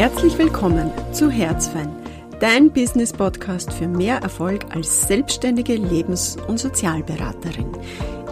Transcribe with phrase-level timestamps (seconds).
[0.00, 1.94] Herzlich willkommen zu Herzfein,
[2.40, 7.70] dein Business-Podcast für mehr Erfolg als selbstständige Lebens- und Sozialberaterin.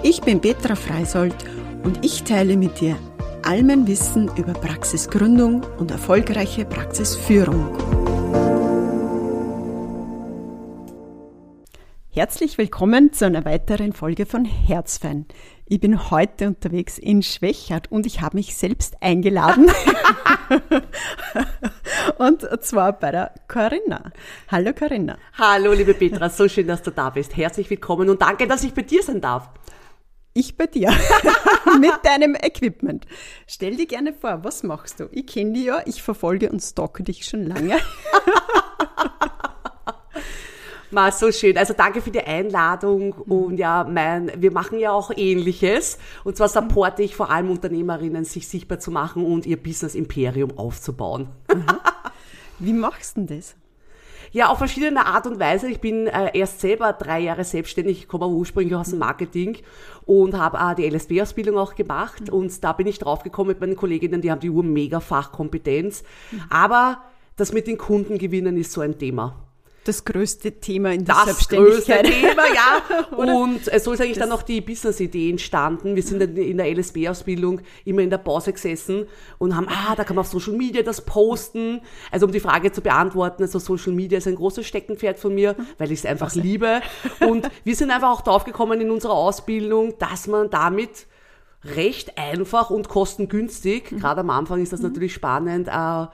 [0.02, 1.36] Ich bin Petra Freisold
[1.84, 2.96] und ich teile mit dir
[3.42, 7.97] all mein Wissen über Praxisgründung und erfolgreiche Praxisführung.
[12.18, 15.26] Herzlich willkommen zu einer weiteren Folge von Herzfan.
[15.66, 19.70] Ich bin heute unterwegs in Schwächert und ich habe mich selbst eingeladen.
[22.18, 24.10] und zwar bei der Corinna.
[24.50, 25.16] Hallo Corinna.
[25.34, 27.36] Hallo liebe Petra, so schön, dass du da bist.
[27.36, 29.50] Herzlich willkommen und danke, dass ich bei dir sein darf.
[30.34, 30.90] Ich bei dir.
[31.78, 33.06] Mit deinem Equipment.
[33.46, 35.08] Stell dir gerne vor, was machst du?
[35.12, 37.76] Ich kenne dich ja, ich verfolge und stocke dich schon lange.
[40.90, 41.56] Mal so schön.
[41.58, 45.98] Also danke für die Einladung und ja, mein, wir machen ja auch Ähnliches.
[46.24, 50.56] Und zwar supporte ich vor allem Unternehmerinnen, sich sichtbar zu machen und ihr Business Imperium
[50.56, 51.28] aufzubauen.
[51.52, 51.66] Mhm.
[52.58, 53.54] Wie machst du denn das?
[54.30, 55.68] Ja, auf verschiedene Art und Weise.
[55.68, 59.58] Ich bin äh, erst selber drei Jahre selbstständig, ich komme ursprünglich aus dem Marketing
[60.04, 62.28] und habe äh, die LSB-Ausbildung auch gemacht.
[62.28, 62.34] Mhm.
[62.34, 66.02] Und da bin ich draufgekommen mit meinen Kolleginnen, die haben die Uhr mega Fachkompetenz.
[66.30, 66.42] Mhm.
[66.50, 67.02] Aber
[67.36, 69.47] das mit den Kunden gewinnen ist so ein Thema
[69.88, 72.04] das größte Thema in der das Selbstständigkeit.
[72.04, 73.16] Das größte Thema, ja.
[73.16, 75.96] und so ist eigentlich dann noch die Business-Idee entstanden.
[75.96, 79.06] Wir sind in der LSB-Ausbildung immer in der Pause gesessen
[79.38, 81.80] und haben, ah, da kann man auf Social Media das posten.
[82.10, 85.56] Also um die Frage zu beantworten, also Social Media ist ein großes Steckenpferd von mir,
[85.78, 86.40] weil ich es einfach also.
[86.40, 86.80] liebe.
[87.20, 91.06] Und wir sind einfach auch draufgekommen in unserer Ausbildung, dass man damit
[91.64, 94.00] recht einfach und kostengünstig, mhm.
[94.00, 94.88] gerade am Anfang ist das mhm.
[94.88, 96.06] natürlich spannend, äh,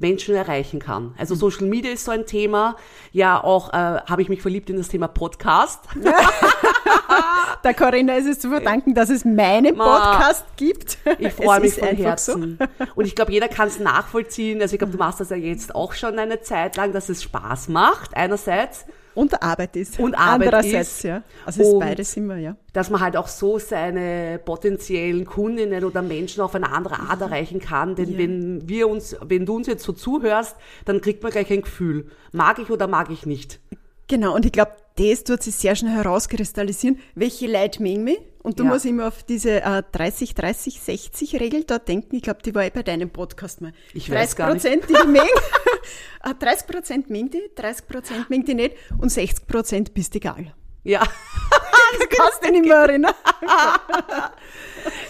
[0.00, 1.14] Menschen erreichen kann.
[1.18, 2.76] Also Social Media ist so ein Thema.
[3.12, 5.80] Ja, auch äh, habe ich mich verliebt in das Thema Podcast.
[7.64, 10.98] Der Corinna ist es zu verdanken, dass es meinen Podcast gibt.
[11.18, 12.58] Ich freue mich von Herzen.
[12.58, 12.84] So.
[12.94, 14.62] Und ich glaube, jeder kann es nachvollziehen.
[14.62, 17.22] Also ich glaube, du machst das ja jetzt auch schon eine Zeit lang, dass es
[17.22, 18.86] Spaß macht, einerseits.
[19.14, 19.98] Und Arbeit ist.
[19.98, 21.02] Und Arbeit Andererseits, ist.
[21.02, 21.22] ja.
[21.44, 22.56] Also ist beides immer, ja.
[22.72, 27.60] Dass man halt auch so seine potenziellen Kundinnen oder Menschen auf eine andere Art erreichen
[27.60, 27.96] kann.
[27.96, 28.18] Denn ja.
[28.18, 32.06] wenn wir uns, wenn du uns jetzt so zuhörst, dann kriegt man gleich ein Gefühl.
[32.32, 33.60] Mag ich oder mag ich nicht?
[34.06, 34.34] Genau.
[34.34, 36.98] Und ich glaube, das tut sich sehr schnell herauskristallisieren.
[37.14, 38.18] Welche Leute mögen mich?
[38.42, 38.70] Und du ja.
[38.70, 42.16] musst immer auf diese äh, 30, 30, 60 Regel da denken.
[42.16, 43.72] Ich glaube, die war eh bei deinem Podcast mal.
[43.92, 45.28] Ich 30 weiß gar Prozent, die mengen.
[46.38, 50.54] 30 Prozent mengen die, 30 Prozent mengen die nicht und 60 Prozent bist egal.
[50.82, 51.00] Ja.
[51.00, 53.14] das kannst du nicht mehr erinnern.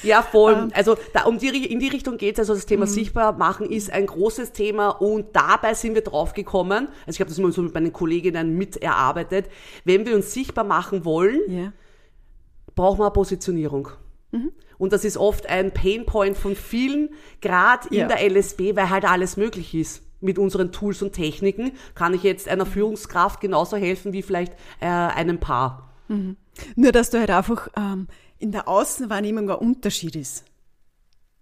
[0.03, 0.69] ja, voll.
[0.75, 2.38] Also da, um die, in die Richtung geht's.
[2.38, 2.91] Also das Thema mhm.
[2.91, 6.88] sichtbar machen ist ein großes Thema und dabei sind wir draufgekommen.
[7.06, 9.47] Also ich habe das immer so mit meinen Kolleginnen miterarbeitet.
[9.84, 11.72] Wenn wir uns sichtbar machen wollen, yeah
[12.75, 13.88] braucht man eine Positionierung.
[14.32, 14.52] Mhm.
[14.78, 17.10] Und das ist oft ein Painpoint von vielen,
[17.41, 18.08] gerade in ja.
[18.08, 20.02] der LSB, weil halt alles möglich ist.
[20.20, 24.86] Mit unseren Tools und Techniken kann ich jetzt einer Führungskraft genauso helfen wie vielleicht äh,
[24.86, 25.91] einem Paar.
[26.08, 26.36] Mhm.
[26.76, 28.08] Nur, dass da halt einfach ähm,
[28.38, 30.44] in der Außenwahrnehmung ein Unterschied ist.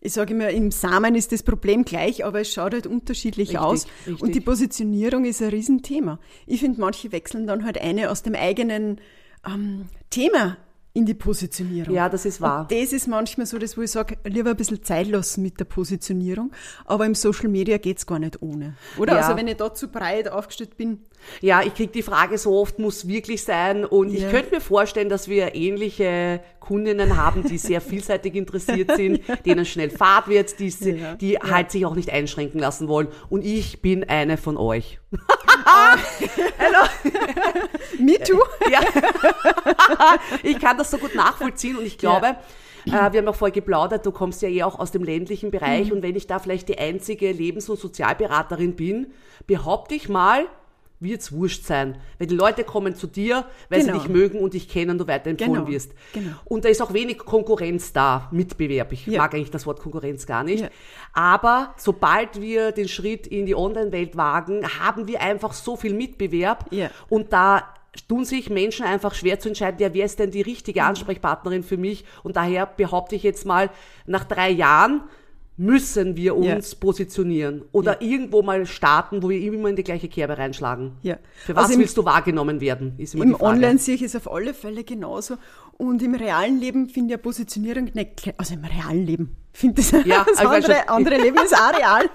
[0.01, 3.59] Ich sage immer, im Samen ist das Problem gleich, aber es schaut halt unterschiedlich richtig,
[3.59, 3.87] aus.
[4.07, 4.23] Richtig.
[4.23, 6.21] Und die Positionierung ist ein Riesenthema.
[6.47, 9.01] Ich finde, manche wechseln dann halt eine aus dem eigenen
[9.45, 10.57] ähm, Thema
[10.99, 11.95] in die Positionierung.
[11.95, 12.63] Ja, das ist wahr.
[12.63, 15.61] Und das ist manchmal so, dass wo ich sage, lieber ein bisschen Zeit lassen mit
[15.61, 16.51] der Positionierung.
[16.85, 18.75] Aber im Social Media geht's gar nicht ohne.
[18.99, 19.15] Oder?
[19.15, 19.21] Ja.
[19.21, 20.99] Also wenn ich da zu breit aufgestellt bin.
[21.41, 23.85] Ja, ich krieg die Frage so oft, muss wirklich sein.
[23.85, 24.19] Und ja.
[24.19, 29.37] ich könnte mir vorstellen, dass wir ähnliche Kundinnen haben, die sehr vielseitig interessiert sind, ja.
[29.47, 31.15] denen schnell Fahrt wird, die, ja.
[31.15, 33.09] die halt sich auch nicht einschränken lassen wollen.
[33.29, 34.99] Und ich bin eine von euch.
[35.65, 36.89] Hallo.
[37.99, 38.41] Me too.
[38.71, 38.81] Ja.
[40.43, 42.37] ich kann das so gut nachvollziehen und ich glaube.
[42.87, 45.89] Äh, wir haben auch vorher geplaudert, du kommst ja eh auch aus dem ländlichen Bereich
[45.89, 45.97] mhm.
[45.97, 49.09] und wenn ich da vielleicht die einzige Lebens- und Sozialberaterin bin,
[49.47, 50.47] behaupte ich mal,
[51.01, 51.99] wird's wurscht sein.
[52.19, 53.95] Weil die Leute kommen zu dir, weil genau.
[53.95, 55.69] sie dich mögen und dich kennen und du weiterempfohlen genau.
[55.69, 55.93] wirst.
[56.13, 56.33] Genau.
[56.45, 58.93] Und da ist auch wenig Konkurrenz da, Mitbewerb.
[58.93, 59.19] Ich ja.
[59.19, 60.63] mag eigentlich das Wort Konkurrenz gar nicht.
[60.63, 60.71] Ja.
[61.13, 66.67] Aber sobald wir den Schritt in die Online-Welt wagen, haben wir einfach so viel Mitbewerb.
[66.71, 66.91] Ja.
[67.09, 67.75] Und da
[68.09, 70.89] tun sich Menschen einfach schwer zu entscheiden, ja, wer ist denn die richtige mhm.
[70.89, 72.05] Ansprechpartnerin für mich?
[72.23, 73.71] Und daher behaupte ich jetzt mal,
[74.07, 75.03] nach drei Jahren
[75.59, 76.79] müssen wir uns ja.
[76.79, 78.09] positionieren oder ja.
[78.09, 80.93] irgendwo mal starten, wo wir immer in die gleiche Kerbe reinschlagen.
[81.03, 81.19] Ja.
[81.45, 82.95] Für was also willst du wahrgenommen werden?
[82.97, 83.41] Ist immer Im.
[83.41, 85.35] Online sehe ich es auf alle Fälle genauso.
[85.77, 90.25] Und im realen Leben finde ich Positionierung nicht, also im realen Leben finde ich ja,
[90.29, 92.09] das andere, andere Leben ist auch real.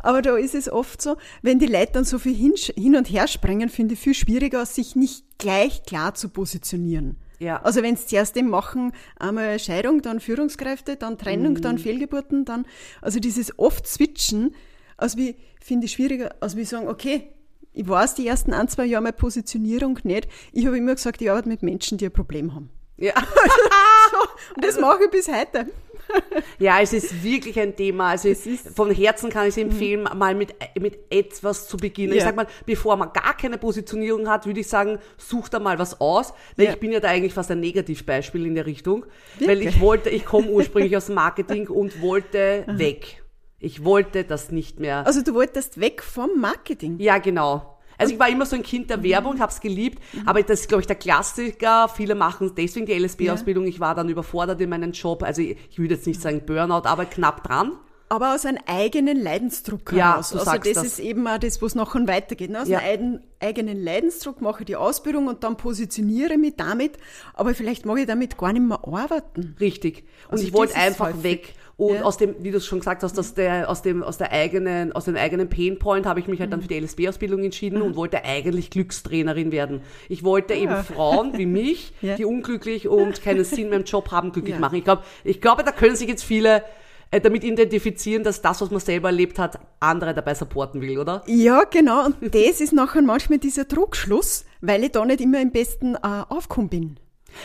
[0.00, 3.10] Aber da ist es oft so, wenn die Leute dann so viel hin, hin und
[3.10, 7.16] her springen, finde ich viel schwieriger, sich nicht gleich klar zu positionieren.
[7.38, 7.62] Ja.
[7.62, 11.60] Also wenn es zuerst dem machen, einmal Scheidung, dann Führungskräfte, dann Trennung, mhm.
[11.60, 12.66] dann Fehlgeburten, dann,
[13.02, 14.54] also dieses oft Switchen,
[14.96, 17.28] Also wie finde ich schwieriger, als wie sagen, okay,
[17.72, 20.28] ich weiß die ersten ein, zwei Jahre meine Positionierung nicht.
[20.52, 22.70] Ich habe immer gesagt, ich arbeite mit Menschen, die ein Problem haben.
[22.96, 23.12] Ja.
[24.10, 25.66] so, und das mache ich bis heute.
[26.58, 28.10] Ja, es ist wirklich ein Thema.
[28.10, 28.32] Also
[28.74, 30.18] von Herzen kann ich empfehlen, mhm.
[30.18, 32.12] mal mit, mit etwas zu beginnen.
[32.12, 32.18] Ja.
[32.18, 35.78] Ich sag mal, bevor man gar keine Positionierung hat, würde ich sagen, such da mal
[35.78, 36.72] was aus, weil ja.
[36.72, 39.06] ich bin ja da eigentlich fast ein Negativbeispiel in der Richtung.
[39.38, 39.48] Wirklich?
[39.48, 43.22] Weil ich wollte, ich komme ursprünglich aus Marketing und wollte weg.
[43.58, 45.06] Ich wollte das nicht mehr.
[45.06, 46.98] Also du wolltest weg vom Marketing?
[46.98, 47.75] Ja, genau.
[47.98, 50.28] Also ich war immer so ein Kind der Werbung, habe es geliebt, mhm.
[50.28, 51.88] aber das ist, glaube ich, der Klassiker.
[51.88, 53.64] Viele machen deswegen die LSB-Ausbildung.
[53.64, 53.70] Ja.
[53.70, 55.22] Ich war dann überfordert in meinem Job.
[55.22, 57.72] Also ich, ich würde jetzt nicht sagen Burnout, aber knapp dran.
[58.08, 60.30] Aber aus einem eigenen Leidensdruck heraus.
[60.30, 62.50] Ja, also das, das, ist eben auch das, was nachher weitergeht.
[62.50, 62.62] Ne?
[62.62, 62.78] Aus ja.
[62.78, 66.98] einem eigenen Leidensdruck mache ich die Ausbildung und dann positioniere mich damit,
[67.34, 69.56] aber vielleicht mag ich damit gar nicht mehr arbeiten.
[69.58, 70.04] Richtig.
[70.26, 71.54] Und also ich wollte einfach weg.
[71.78, 72.02] Und ja.
[72.04, 74.92] aus dem, wie du es schon gesagt hast, aus der, aus dem, aus der eigenen,
[74.92, 76.64] aus dem eigenen Painpoint habe ich mich halt dann mhm.
[76.64, 77.84] für die LSB-Ausbildung entschieden mhm.
[77.84, 79.82] und wollte eigentlich Glückstrainerin werden.
[80.08, 80.60] Ich wollte ja.
[80.60, 84.76] eben Frauen wie mich, die unglücklich und keinen Sinn mehr im Job haben, glücklich machen.
[84.76, 86.62] Ich glaube, ich glaube, da können sich jetzt viele
[87.10, 91.22] äh, damit identifizieren, dass das, was man selber erlebt hat, andere dabei supporten will, oder?
[91.26, 92.06] Ja, genau.
[92.06, 95.98] Und das ist nachher manchmal dieser Druckschluss, weil ich da nicht immer im besten äh,
[96.28, 96.96] Aufkommen bin.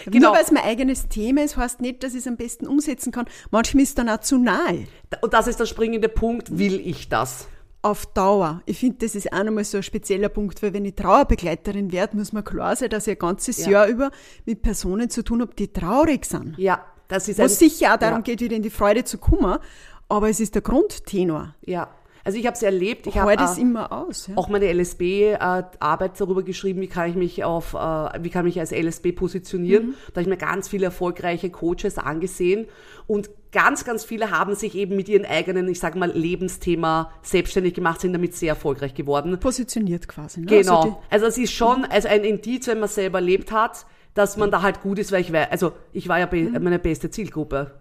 [0.05, 0.27] Genau.
[0.27, 3.11] Nur weil es mein eigenes Thema ist, heißt nicht, dass ich es am besten umsetzen
[3.11, 3.25] kann.
[3.51, 4.87] Manchmal ist es dann auch zu nahe.
[5.21, 6.57] Und das ist der springende Punkt.
[6.57, 7.47] Will ich das?
[7.83, 8.61] Auf Dauer.
[8.65, 12.15] Ich finde, das ist auch nochmal so ein spezieller Punkt, weil wenn ich Trauerbegleiterin werde,
[12.15, 13.71] muss mir klar sein, dass ich ein ganzes ja.
[13.71, 14.11] Jahr über
[14.45, 16.57] mit Personen zu tun habe, die traurig sind.
[16.57, 18.21] Ja, das ist Was sicher auch darum ja.
[18.21, 19.57] geht, wieder in die Freude zu kommen,
[20.09, 21.55] aber es ist der Grundtenor.
[21.65, 21.89] Ja.
[22.23, 23.07] Also ich habe es erlebt.
[23.07, 24.27] Ich habe äh, immer aus.
[24.27, 24.37] Ja.
[24.37, 27.77] Auch meine LSB-Arbeit äh, darüber geschrieben, wie kann ich mich auf, äh,
[28.23, 29.87] wie kann ich als LSB positionieren.
[29.87, 29.93] Mhm.
[30.07, 32.67] Da habe ich mir ganz viele erfolgreiche Coaches angesehen
[33.07, 37.73] und ganz, ganz viele haben sich eben mit ihren eigenen, ich sage mal, Lebensthema selbstständig
[37.73, 39.37] gemacht, sind damit sehr erfolgreich geworden.
[39.39, 40.41] Positioniert quasi.
[40.41, 40.47] Ne?
[40.47, 40.81] Genau.
[40.81, 44.51] Also, also es ist schon also ein Indiz, wenn man selber erlebt hat, dass man
[44.51, 46.63] da halt gut ist, weil ich weiß, also ich war ja be mhm.
[46.63, 47.71] meine beste Zielgruppe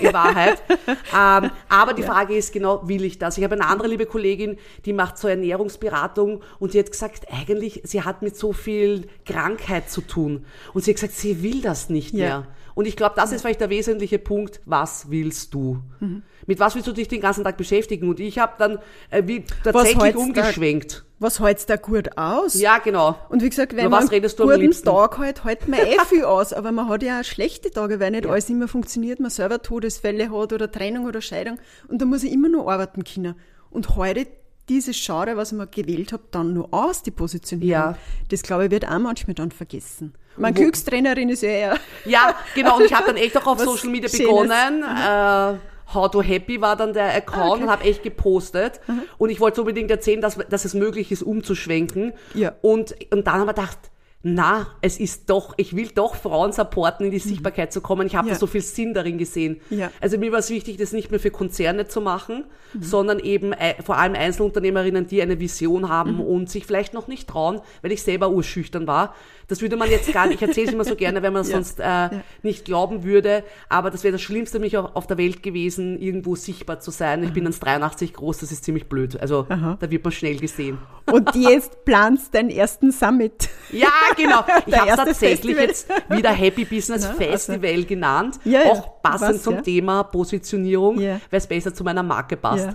[0.00, 0.62] in Wahrheit.
[0.88, 2.12] ähm, aber die ja.
[2.12, 3.38] Frage ist genau, will ich das?
[3.38, 7.80] Ich habe eine andere liebe Kollegin, die macht so Ernährungsberatung und die hat gesagt, eigentlich,
[7.84, 10.44] sie hat mit so viel Krankheit zu tun.
[10.74, 12.26] Und sie hat gesagt, sie will das nicht ja.
[12.26, 12.46] mehr.
[12.74, 14.60] Und ich glaube, das ist vielleicht der wesentliche Punkt.
[14.64, 15.80] Was willst du?
[16.00, 16.22] Mhm.
[16.46, 18.08] Mit was willst du dich den ganzen Tag beschäftigen?
[18.08, 18.78] Und ich habe dann
[19.10, 21.04] äh, wie tatsächlich umgeschwenkt.
[21.04, 22.54] Da, was hältst da gut aus?
[22.54, 23.16] Ja, genau.
[23.28, 26.52] Und wie gesagt, wenn Über man einen guten Tag halt, hält man eh viel aus.
[26.52, 28.30] Aber man hat ja auch schlechte Tage, weil nicht ja.
[28.30, 29.20] alles immer funktioniert.
[29.20, 31.58] Man selber Todesfälle hat oder Trennung oder Scheidung.
[31.88, 33.34] Und da muss ich immer nur arbeiten können.
[33.70, 34.26] Und heute
[34.70, 37.70] dieses Genre, was ich mir gewählt habe, dann nur aus, die Positionierung.
[37.70, 37.98] Ja.
[38.28, 40.14] Das, glaube ich, wird auch manchmal dann vergessen.
[40.40, 41.78] Meine Glückstrainerin ist ja eher.
[42.04, 42.78] Ja, genau.
[42.78, 44.26] Und ich habe dann echt auch auf Social Media Schönes.
[44.26, 44.82] begonnen.
[44.82, 45.58] Äh,
[45.92, 47.62] How to Happy war dann der Account okay.
[47.64, 48.80] und habe echt gepostet.
[48.86, 49.02] Mhm.
[49.18, 52.12] Und ich wollte unbedingt erzählen, dass, dass es möglich ist, umzuschwenken.
[52.34, 52.54] Ja.
[52.62, 53.78] Und, und dann habe ich gedacht,
[54.22, 57.30] na, es ist doch, ich will doch Frauen supporten, in die mhm.
[57.30, 58.06] Sichtbarkeit zu kommen.
[58.06, 58.34] Ich habe ja.
[58.34, 59.62] da so viel Sinn darin gesehen.
[59.70, 59.90] Ja.
[59.98, 62.44] Also mir war es wichtig, das nicht mehr für Konzerne zu machen,
[62.74, 62.82] mhm.
[62.82, 66.20] sondern eben äh, vor allem Einzelunternehmerinnen, die eine Vision haben mhm.
[66.20, 69.14] und sich vielleicht noch nicht trauen, weil ich selber urschüchtern war.
[69.50, 71.48] Das würde man jetzt gar nicht, ich erzähle es immer so gerne, wenn man es
[71.50, 71.54] ja.
[71.56, 72.10] sonst äh, ja.
[72.42, 76.78] nicht glauben würde, aber das wäre das Schlimmste mich auf der Welt gewesen, irgendwo sichtbar
[76.78, 77.24] zu sein.
[77.24, 79.20] Ich bin 1,83 groß, das ist ziemlich blöd.
[79.20, 79.76] Also Aha.
[79.80, 80.78] da wird man schnell gesehen.
[81.10, 83.48] Und jetzt planst deinen ersten Summit.
[83.72, 84.44] Ja, genau.
[84.66, 85.64] Ich habe tatsächlich Festival.
[85.64, 87.86] jetzt wieder Happy Business Na, Festival also.
[87.86, 88.40] genannt.
[88.44, 88.62] Ja.
[88.64, 89.62] Auch passend Was, zum?
[89.62, 92.68] Thema Positionierung, weil es besser zu meiner Marke passt.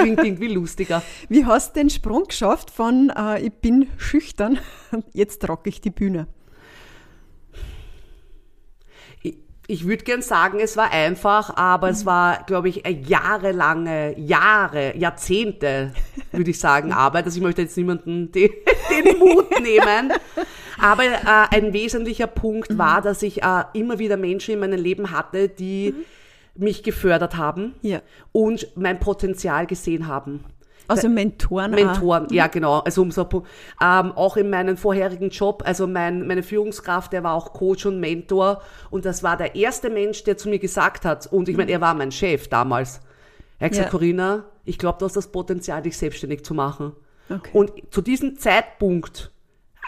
[0.00, 1.02] Klingt irgendwie lustiger.
[1.28, 4.58] Wie hast du den Sprung geschafft von äh, ich bin schüchtern,
[5.12, 6.26] jetzt rocke ich die Bühne?
[9.70, 11.92] ich würde gern sagen, es war einfach, aber mhm.
[11.92, 15.92] es war, glaube ich, jahrelange, Jahre, Jahrzehnte,
[16.32, 17.26] würde ich sagen, Arbeit.
[17.26, 18.50] Also ich möchte jetzt niemanden den,
[18.90, 20.12] den Mut nehmen.
[20.80, 22.78] Aber äh, ein wesentlicher Punkt mhm.
[22.78, 26.04] war, dass ich äh, immer wieder Menschen in meinem Leben hatte, die mhm.
[26.54, 28.00] Mich gefördert haben ja.
[28.32, 30.44] und mein Potenzial gesehen haben.
[30.90, 31.70] Also Mentoren.
[31.70, 32.30] Mentoren, auch.
[32.32, 32.80] ja genau.
[32.80, 33.28] Also um so,
[33.80, 38.00] ähm, auch in meinem vorherigen Job, also mein, meine Führungskraft, der war auch Coach und
[38.00, 41.70] Mentor und das war der erste Mensch, der zu mir gesagt hat, und ich meine,
[41.70, 43.00] er war mein Chef damals.
[43.60, 43.90] Er hat gesagt, ja.
[43.90, 46.92] Corinna, ich glaube, du hast das Potenzial, dich selbstständig zu machen.
[47.28, 47.50] Okay.
[47.52, 49.30] Und zu diesem Zeitpunkt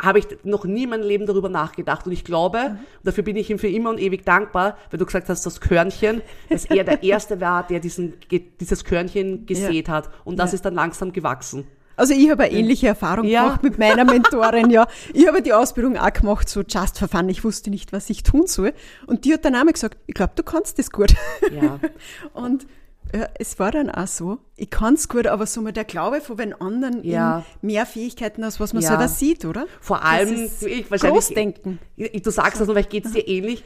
[0.01, 2.07] habe ich noch nie in meinem Leben darüber nachgedacht.
[2.07, 2.79] Und ich glaube, mhm.
[3.05, 6.23] dafür bin ich ihm für immer und ewig dankbar, weil du gesagt hast, das Körnchen,
[6.49, 8.15] dass er der Erste war, der diesen,
[8.61, 9.95] dieses Körnchen gesät ja.
[9.95, 10.11] hat.
[10.25, 10.57] Und das ja.
[10.57, 11.67] ist dann langsam gewachsen.
[11.97, 13.43] Also ich habe eine ähnliche Erfahrung ja.
[13.43, 14.87] gemacht mit meiner Mentorin, ja.
[15.13, 17.29] Ich habe die Ausbildung auch gemacht, so just for fun.
[17.29, 18.73] Ich wusste nicht, was ich tun soll.
[19.07, 21.15] Und die hat dann einmal gesagt, ich glaube, du kannst das gut.
[21.53, 21.79] Ja.
[22.33, 22.67] Und
[23.15, 24.39] Ja, es war dann auch so.
[24.57, 27.45] Ich kann es gut, aber so mal der Glaube von den anderen Ja.
[27.61, 28.89] mehr Fähigkeiten aus, was man Ja.
[28.89, 29.67] selber sieht, oder?
[29.81, 30.33] Vor allem,
[30.67, 31.01] ich wahrscheinlich.
[31.01, 31.79] Großdenken.
[31.97, 33.65] Ich- Du sagst das nur, vielleicht geht es dir ähnlich.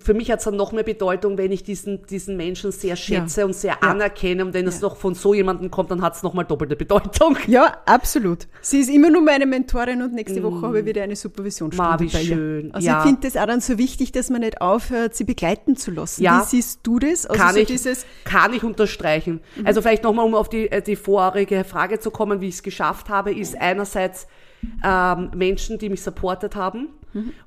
[0.00, 3.44] Für mich hat es dann noch mehr Bedeutung, wenn ich diesen, diesen Menschen sehr schätze
[3.44, 4.44] und sehr anerkenne.
[4.44, 7.36] Und wenn es noch von so jemandem kommt, dann hat es nochmal doppelte Bedeutung.
[7.46, 8.46] Ja, absolut.
[8.60, 12.00] Sie ist immer nur meine Mentorin und nächste Woche habe ich wieder eine Supervisionsstunde Ma,
[12.00, 12.24] wie bei ihr.
[12.36, 12.74] schön.
[12.74, 12.98] Also Ja.
[12.98, 16.22] ich finde das auch dann so wichtig, dass man nicht aufhört, sie begleiten zu lassen.
[16.22, 16.40] Ja.
[16.42, 17.26] Wie siehst du das?
[17.26, 19.40] Also kann so ich, kann ich unterstreichen.
[19.64, 22.62] Also vielleicht nochmal, um auf die, äh, die vorherige Frage zu kommen, wie ich es
[22.62, 24.26] geschafft habe, ist einerseits
[24.84, 26.88] ähm, Menschen, die mich supportet haben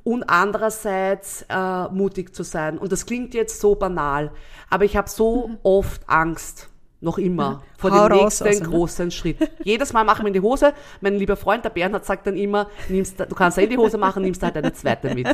[0.03, 2.77] und andererseits äh, mutig zu sein.
[2.77, 4.31] Und das klingt jetzt so banal,
[4.69, 6.69] aber ich habe so oft Angst.
[6.99, 7.61] Noch immer.
[7.77, 8.69] Vor Hau dem raus, nächsten also, ne?
[8.69, 9.37] großen Schritt.
[9.63, 10.73] Jedes Mal machen wir in die Hose.
[10.99, 13.99] Mein lieber Freund, der Bernhard, sagt dann immer, nimmst, du kannst ja in die Hose
[13.99, 15.27] machen, nimmst halt eine zweite mit.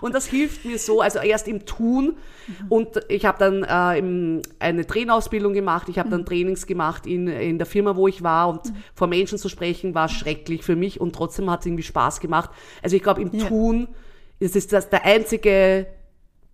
[0.00, 2.16] Und das hilft mir so, also erst im Tun.
[2.68, 7.28] Und ich habe dann äh, im, eine Trainerausbildung gemacht, ich habe dann Trainings gemacht in,
[7.28, 8.48] in der Firma, wo ich war.
[8.48, 12.20] Und vor Menschen zu sprechen war schrecklich für mich und trotzdem hat es irgendwie Spaß
[12.20, 12.50] gemacht.
[12.82, 13.46] Also ich glaube, im Ja.
[13.46, 13.88] Tun
[14.38, 15.86] ist es das der einzige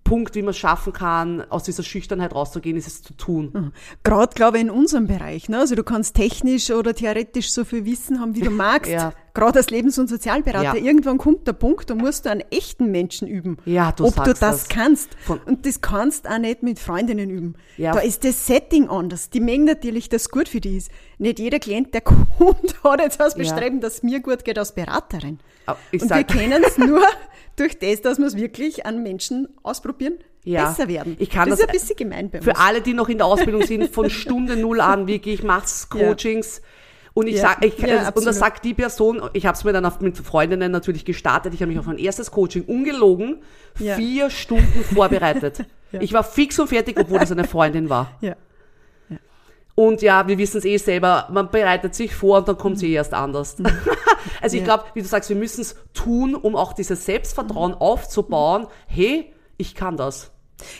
[0.06, 3.72] Punkt, wie man es schaffen kann, aus dieser Schüchternheit rauszugehen, ist es zu tun.
[4.04, 5.58] gerade glaube ich in unserem Bereich, ne?
[5.58, 8.90] also du kannst technisch oder theoretisch so viel Wissen haben, wie du magst.
[8.90, 9.12] Ja.
[9.34, 10.78] Gerade als Lebens- und Sozialberater.
[10.78, 10.82] Ja.
[10.82, 13.58] Irgendwann kommt der Punkt, da musst du einen echten Menschen üben.
[13.66, 14.68] Ja, du Ob du das, das.
[14.68, 15.10] kannst.
[15.22, 17.54] Von- und das kannst auch nicht mit Freundinnen üben.
[17.76, 17.92] Ja.
[17.92, 19.28] Da ist das Setting anders.
[19.28, 20.90] Die mengen natürlich, dass gut für die ist.
[21.18, 22.00] Nicht jeder Klient, der
[22.38, 23.34] kommt, hat jetzt das.
[23.34, 25.38] Bestreben, dass es mir gut geht als Beraterin.
[25.90, 27.02] Ich und wir können es nur
[27.56, 30.68] durch das, dass wir es wirklich an Menschen ausprobieren, Ja.
[30.68, 31.16] besser werden.
[31.18, 32.44] Ich kann das, das- ist ein bisschen gemein bei uns.
[32.44, 35.88] Für alle, die noch in der Ausbildung sind, von Stunde null an, wirklich, ich mach's
[35.94, 36.06] Ja.
[36.08, 36.62] Coachings.
[37.14, 37.42] Und ich Ja.
[37.42, 40.18] sag, ich, Ja, und das sagt die Person, ich habe es mir dann auf, mit
[40.18, 43.38] Freundinnen natürlich gestartet, ich habe mich auf mein erstes Coaching ungelogen,
[43.78, 43.94] Ja.
[43.96, 45.64] vier Stunden vorbereitet.
[45.92, 46.00] Ja.
[46.00, 48.10] Ich war fix und fertig, obwohl das eine Freundin war.
[48.20, 48.34] ja.
[49.76, 52.82] Und ja, wir wissen es eh selber, man bereitet sich vor und dann kommt es
[52.82, 53.56] eh erst anders.
[54.40, 54.64] also ich Ja.
[54.74, 58.66] glaube, wie du sagst, wir müssen es tun, um auch dieses Selbstvertrauen aufzubauen.
[58.86, 60.32] Hey, ich kann das.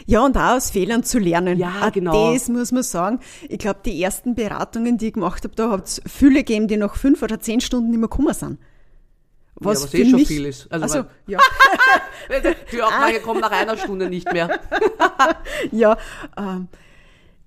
[0.06, 1.58] Ja, und auch aus Fehlern zu lernen.
[1.58, 2.32] Ja, genau.
[2.32, 3.20] Das muss man sagen.
[3.50, 6.78] Ich glaube, die ersten Beratungen, die ich gemacht habe, da hat es viele gegeben, die
[6.78, 8.58] nach fünf oder zehn Stunden nicht mehr gekommen sind.
[9.56, 10.72] Was, was für eh schon mich, viel ist.
[10.72, 11.38] Also Also, ja,
[12.72, 14.58] Die Abnahme kommt nach einer Stunde nicht mehr.
[15.70, 15.96] ja
[16.38, 16.68] ähm,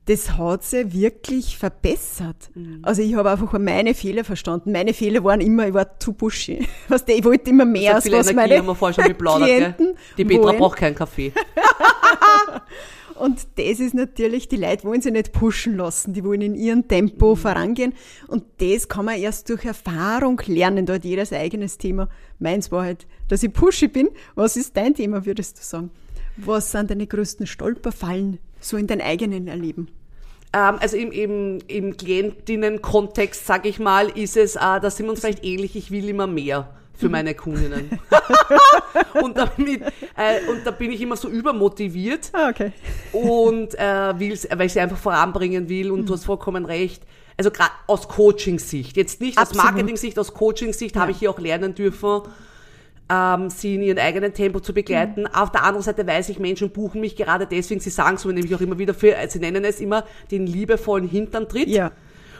[0.09, 2.49] das hat sie wirklich verbessert.
[2.55, 2.79] Mhm.
[2.81, 4.71] Also ich habe einfach meine Fehler verstanden.
[4.71, 6.67] Meine Fehler waren immer, ich war zu pushy.
[6.87, 9.03] Weißt du, ich wollte immer mehr, als viel was Energie meine haben wir vorher schon
[9.03, 9.95] geplaudert, Klienten?
[10.17, 10.57] Die Petra wollen.
[10.57, 11.31] braucht keinen Kaffee.
[13.19, 16.87] Und das ist natürlich, die Leute wollen sich nicht pushen lassen, die wollen in ihrem
[16.87, 17.93] Tempo vorangehen.
[18.27, 22.09] Und das kann man erst durch Erfahrung lernen, da hat jeder sein eigenes Thema.
[22.39, 24.09] Meins war halt, dass ich pushy bin.
[24.33, 25.91] Was ist dein Thema, würdest du sagen?
[26.37, 29.89] Was sind deine größten Stolperfallen, so in deinem eigenen Erleben?
[30.51, 35.11] Ähm, also im, im, im Klientinnen-Kontext, sag ich mal, ist es, äh, da sind wir
[35.11, 37.99] uns vielleicht ähnlich, ich will immer mehr für meine Kundinnen.
[39.21, 39.81] und, damit,
[40.17, 42.73] äh, und da bin ich immer so übermotiviert Ah, okay.
[43.13, 47.03] und äh, will's, weil ich sie einfach voranbringen will und du hast vollkommen recht.
[47.37, 49.65] Also gerade aus Coaching-Sicht, jetzt nicht aus Absolut.
[49.65, 52.23] Marketing-Sicht, aus Coaching-Sicht habe ich hier auch lernen dürfen,
[53.09, 55.27] ähm, sie in ihrem eigenen Tempo zu begleiten.
[55.27, 58.33] Auf der anderen Seite weiß ich, Menschen buchen mich gerade deswegen, sie sagen es mir
[58.33, 61.67] nämlich auch immer wieder, für, sie nennen es immer den liebevollen Hinterntritt.
[61.67, 61.91] Ja.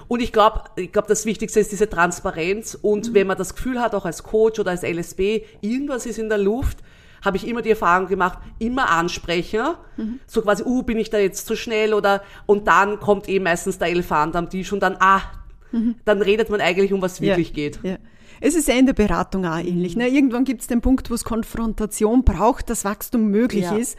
[0.08, 2.78] Und ich glaube, ich glaube, das Wichtigste ist diese Transparenz.
[2.80, 6.30] Und wenn man das Gefühl hat, auch als Coach oder als LSB, irgendwas ist in
[6.30, 6.80] der Luft,
[7.24, 9.76] habe ich immer die Erfahrung gemacht, immer ansprechen.
[10.26, 13.78] So quasi, uh, bin ich da jetzt zu schnell oder, und dann kommt eh meistens
[13.78, 15.22] der Elefant am Tisch und dann, ah,
[16.06, 17.54] dann redet man eigentlich um was wirklich ja.
[17.54, 17.80] geht.
[17.84, 17.98] Ja.
[18.42, 19.96] Es ist ja in der Beratung auch ähnlich.
[19.96, 20.08] Ne?
[20.08, 23.76] Irgendwann gibt es den Punkt, wo es Konfrontation braucht, dass Wachstum möglich Ja.
[23.76, 23.98] ist.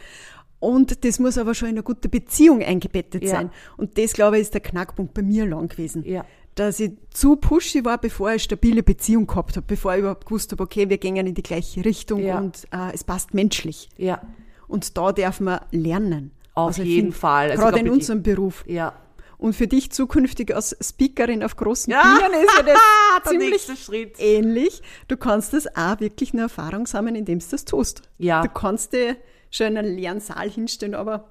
[0.59, 3.30] Und das muss aber schon in eine gute Beziehung eingebettet Ja.
[3.30, 3.50] sein.
[3.76, 6.04] Und das, glaube ich, ist der Knackpunkt bei mir lang gewesen.
[6.06, 6.25] Ja.
[6.54, 10.26] Dass ich zu pushy war, bevor ich eine stabile Beziehung gehabt habe, bevor ich überhaupt
[10.26, 12.38] gewusst habe, okay, wir gehen in die gleiche Richtung Ja.
[12.38, 13.88] und äh, es passt menschlich.
[13.97, 14.20] Ja,
[14.68, 16.32] Und da darf man lernen.
[16.54, 17.50] Auf ich jeden find, Fall.
[17.52, 18.64] Also Gerade in unserem Beruf.
[18.68, 18.92] ja.
[19.40, 22.02] Und für dich zukünftig als Speakerin auf großen Ja.
[22.02, 22.78] Bühnen ist ja das
[23.30, 24.82] ziemlich ähnlich.
[25.09, 28.02] Du kannst das auch wirklich eine Erfahrung sammeln, indem du das tust.
[28.18, 28.42] Ja.
[28.42, 29.16] Du kannst dir
[29.50, 31.30] schon in einen leeren Saal hinstellen, aber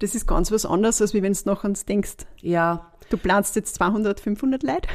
[0.00, 2.26] das ist ganz was anderes, als wenn du noch ans denkst.
[2.42, 2.92] Ja.
[3.08, 4.88] Du planst jetzt 200, 500 Leute.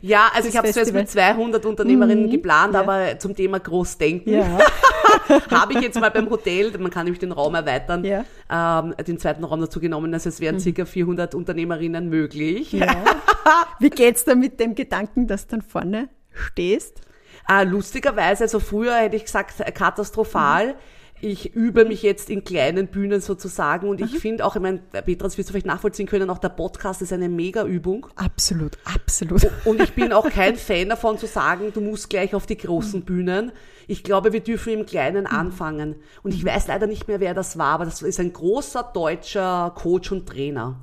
[0.00, 2.80] Ja, also ich habe es jetzt mit 200 Unternehmerinnen geplant, Ja.
[2.80, 4.58] aber zum Thema Großdenken Ja.
[5.50, 8.24] habe ich jetzt mal beim Hotel, man kann nämlich den Raum erweitern, Ja.
[8.50, 12.72] ähm, den zweiten Raum dazu genommen, also es wären circa 400 Unternehmerinnen möglich.
[12.72, 12.86] ja.
[13.78, 17.00] Wie geht's da mit dem Gedanken, dass du dann vorne stehst?
[17.48, 20.74] Äh, lustigerweise, also früher hätte ich gesagt, äh, katastrophal.
[21.22, 25.24] Ich übe mich jetzt in kleinen Bühnen sozusagen und ich finde auch, ich meine, Petra,
[25.24, 28.06] das wirst du vielleicht nachvollziehen können, auch der Podcast ist eine Mega-Übung.
[28.16, 29.46] Absolut, absolut.
[29.64, 33.02] Und ich bin auch kein Fan davon zu sagen, du musst gleich auf die großen
[33.02, 33.52] Bühnen.
[33.86, 35.96] Ich glaube, wir dürfen im Kleinen anfangen.
[36.22, 39.72] Und ich weiß leider nicht mehr, wer das war, aber das ist ein großer deutscher
[39.74, 40.80] Coach und Trainer.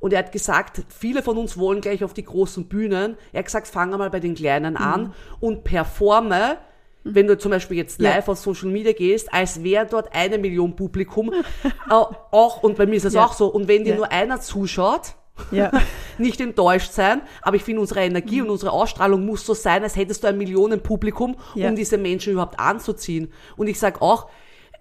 [0.00, 3.16] Und er hat gesagt, viele von uns wollen gleich auf die großen Bühnen.
[3.32, 6.58] Er hat gesagt, fange mal bei den Kleinen an und performe
[7.04, 8.32] wenn du zum Beispiel jetzt live ja.
[8.32, 11.32] auf Social Media gehst, als wäre dort eine Million Publikum,
[11.64, 13.24] äh, auch, und bei mir ist es ja.
[13.24, 13.96] auch so, und wenn dir ja.
[13.96, 15.14] nur einer zuschaut,
[15.50, 15.70] ja.
[16.18, 18.46] nicht enttäuscht sein, aber ich finde, unsere Energie mhm.
[18.46, 22.58] und unsere Ausstrahlung muss so sein, als hättest du ein Millionenpublikum, um diese Menschen überhaupt
[22.58, 23.32] anzuziehen.
[23.56, 24.28] Und ich sage auch,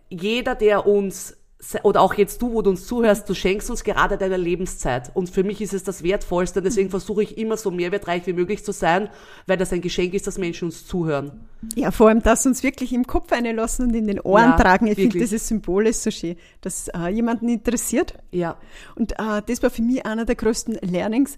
[0.10, 1.37] jeder, der uns
[1.82, 5.10] oder auch jetzt du, wo du uns zuhörst, du schenkst uns gerade deine Lebenszeit.
[5.16, 6.62] Und für mich ist es das Wertvollste.
[6.62, 9.10] Deswegen versuche ich immer so mehrwertreich wie möglich zu sein,
[9.48, 11.48] weil das ein Geschenk ist, dass Menschen uns zuhören.
[11.76, 14.86] Ja, vor allem, dass uns wirklich im Kopf einlassen und in den Ohren ja, tragen.
[14.86, 18.14] Ich finde dieses Symbol ist so schön, dass äh, jemanden interessiert.
[18.32, 18.58] Ja.
[18.96, 21.38] Und äh, das war für mich einer der größten Learnings.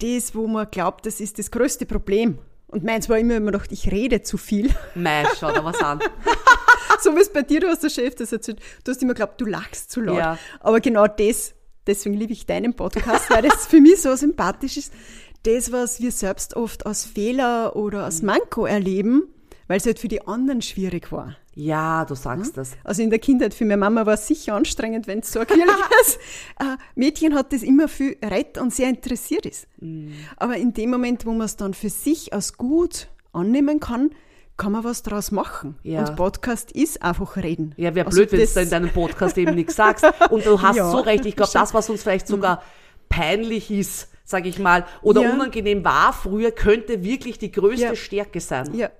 [0.00, 2.38] Das, wo man glaubt, das ist das größte Problem.
[2.72, 4.70] Und meins war immer, immer gedacht, ich rede zu viel.
[4.94, 6.00] Mei, schau da was an.
[7.00, 8.60] so wie es bei dir, du hast der Chef das erzählt.
[8.82, 10.16] Du hast immer geglaubt, du lachst zu laut.
[10.16, 10.38] Ja.
[10.60, 11.54] Aber genau das,
[11.86, 14.92] deswegen liebe ich deinen Podcast, weil das für mich so sympathisch ist.
[15.42, 19.24] Das, was wir selbst oft als Fehler oder als Manko erleben,
[19.68, 21.36] weil es halt für die anderen schwierig war.
[21.54, 22.62] Ja, du sagst ja?
[22.62, 22.72] das.
[22.82, 26.18] Also in der Kindheit für meine Mama war es sicher anstrengend, wenn es so kirchliches
[26.60, 29.66] äh, Mädchen hat, das immer viel rett und sehr interessiert ist.
[29.78, 30.12] Mhm.
[30.36, 34.10] Aber in dem Moment, wo man es dann für sich als gut annehmen kann,
[34.56, 35.76] kann man was draus machen.
[35.82, 36.06] Ja.
[36.06, 37.74] Und Podcast ist einfach reden.
[37.76, 40.04] Ja, wäre also blöd, wenn du in deinem Podcast eben nichts sagst.
[40.30, 41.26] Und du hast ja, so recht.
[41.26, 42.60] Ich glaube, das, was uns vielleicht sogar mhm.
[43.08, 45.32] peinlich ist, sage ich mal, oder ja.
[45.32, 47.96] unangenehm war früher, könnte wirklich die größte.
[47.96, 48.72] Stärke sein.
[48.74, 48.90] Ja.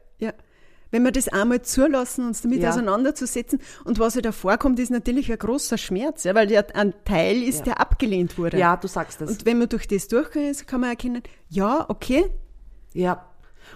[0.92, 3.60] Wenn wir das einmal zulassen, uns damit auseinanderzusetzen.
[3.84, 7.42] Und was ja da vorkommt, ist natürlich ein großer Schmerz, ja, weil ja ein Teil
[7.42, 8.58] ist, der abgelehnt wurde.
[8.58, 9.30] Ja, du sagst das.
[9.30, 12.26] Und wenn man durch das durchgeht, kann man erkennen, ja, okay.
[12.92, 13.26] Ja.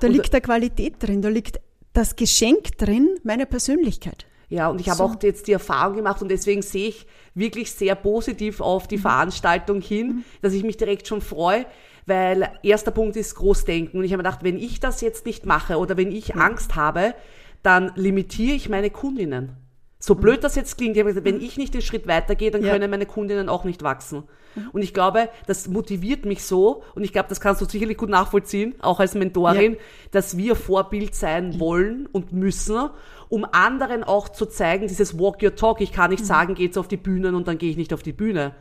[0.00, 1.58] Da liegt da Qualität drin, da liegt
[1.94, 4.26] das Geschenk drin, meine Persönlichkeit.
[4.48, 5.04] Ja, und ich habe so.
[5.04, 9.02] auch jetzt die Erfahrung gemacht und deswegen sehe ich wirklich sehr positiv auf die mhm.
[9.02, 10.24] Veranstaltung hin, mhm.
[10.42, 11.66] dass ich mich direkt schon freue,
[12.06, 13.98] weil erster Punkt ist Großdenken.
[13.98, 16.40] Und ich habe mir gedacht, wenn ich das jetzt nicht mache oder wenn ich mhm.
[16.40, 17.14] Angst habe,
[17.62, 19.56] dann limitiere ich meine Kundinnen.
[19.98, 20.20] So mhm.
[20.20, 22.72] blöd das jetzt klingt, ich habe gesagt, wenn ich nicht den Schritt weitergehe, dann ja.
[22.72, 24.24] können meine Kundinnen auch nicht wachsen.
[24.54, 24.70] Mhm.
[24.72, 28.10] Und ich glaube, das motiviert mich so, und ich glaube, das kannst du sicherlich gut
[28.10, 29.78] nachvollziehen, auch als Mentorin, ja.
[30.12, 32.90] dass wir Vorbild sein wollen und müssen,
[33.28, 35.80] um anderen auch zu zeigen, dieses Walk Your Talk.
[35.80, 36.26] Ich kann nicht mhm.
[36.26, 38.54] sagen, geht's auf die Bühnen und dann gehe ich nicht auf die Bühne.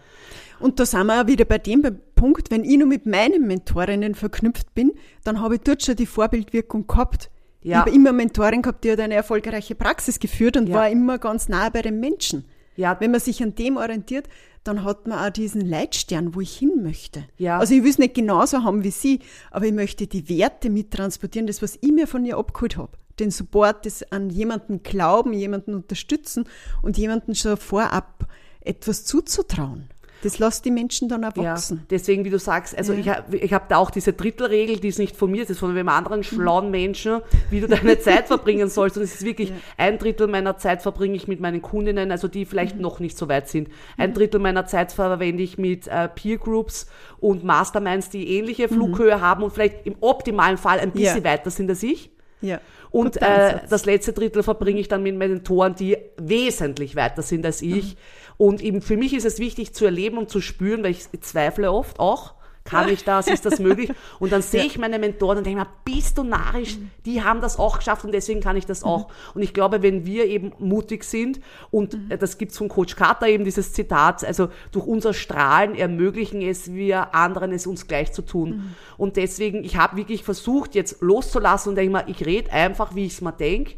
[0.59, 1.83] Und da sind wir auch wieder bei dem
[2.15, 6.05] Punkt, wenn ich nur mit meinen Mentorinnen verknüpft bin, dann habe ich dort schon die
[6.05, 7.29] Vorbildwirkung gehabt.
[7.61, 7.71] Ja.
[7.71, 10.75] Ich habe immer Mentorin gehabt, die hat eine erfolgreiche Praxis geführt und ja.
[10.75, 12.45] war immer ganz nah bei den Menschen.
[12.75, 12.97] Ja.
[12.99, 14.27] Wenn man sich an dem orientiert,
[14.63, 17.25] dann hat man auch diesen Leitstern, wo ich hin möchte.
[17.37, 17.59] Ja.
[17.59, 19.19] Also ich will es nicht genauso haben wie Sie,
[19.51, 22.91] aber ich möchte die Werte mittransportieren, das, was ich mir von ihr abgeholt habe.
[23.19, 26.47] Den Support, das an jemanden glauben, jemanden unterstützen
[26.81, 28.27] und jemanden schon vorab
[28.61, 29.89] etwas zuzutrauen.
[30.25, 31.77] Das lässt die Menschen dann erwachsen.
[31.77, 32.99] Ja, deswegen, wie du sagst, also ja.
[32.99, 35.59] ich habe ich hab da auch diese Drittelregel, die ist nicht von mir, das ist
[35.59, 38.97] von einem anderen schlauen Menschen, wie du deine Zeit verbringen sollst.
[38.97, 39.55] Und es ist wirklich, ja.
[39.77, 42.81] ein Drittel meiner Zeit verbringe ich mit meinen Kundinnen, also die vielleicht mhm.
[42.81, 43.69] noch nicht so weit sind.
[43.97, 44.13] Ein mhm.
[44.15, 46.87] Drittel meiner Zeit verwende ich mit äh, Peer Groups
[47.19, 48.73] und Masterminds, die ähnliche mhm.
[48.73, 49.21] Flughöhe mhm.
[49.21, 52.09] haben und vielleicht im optimalen Fall ein bisschen weiter sind als ich.
[52.45, 52.61] Ja.
[52.91, 57.61] Und äh, das letzte Drittel verbringe ich dann mit Mentoren, die wesentlich weiter sind als
[57.61, 57.95] ich.
[57.95, 57.99] Mhm.
[58.37, 61.71] Und eben für mich ist es wichtig zu erleben und zu spüren, weil ich zweifle
[61.71, 62.34] oft auch.
[62.65, 63.27] Kann ich das?
[63.27, 63.91] Ist das möglich?
[64.19, 66.77] Und dann sehe ich meine Mentoren und denke mir, bist du narrisch?
[67.05, 68.87] Die haben das auch geschafft und deswegen kann ich das mhm.
[68.87, 69.07] auch.
[69.35, 72.11] Und ich glaube, wenn wir eben mutig sind und mhm.
[72.11, 76.73] Äh, das gibt's von Coach Carter eben dieses Zitat, also durch unser Strahlen ermöglichen es
[76.73, 78.49] wir anderen es uns gleich zu tun.
[78.49, 78.75] Mhm.
[78.97, 83.05] Und deswegen, ich habe wirklich versucht, jetzt loszulassen und denke mal, ich rede einfach, wie
[83.05, 83.75] ich es mir denke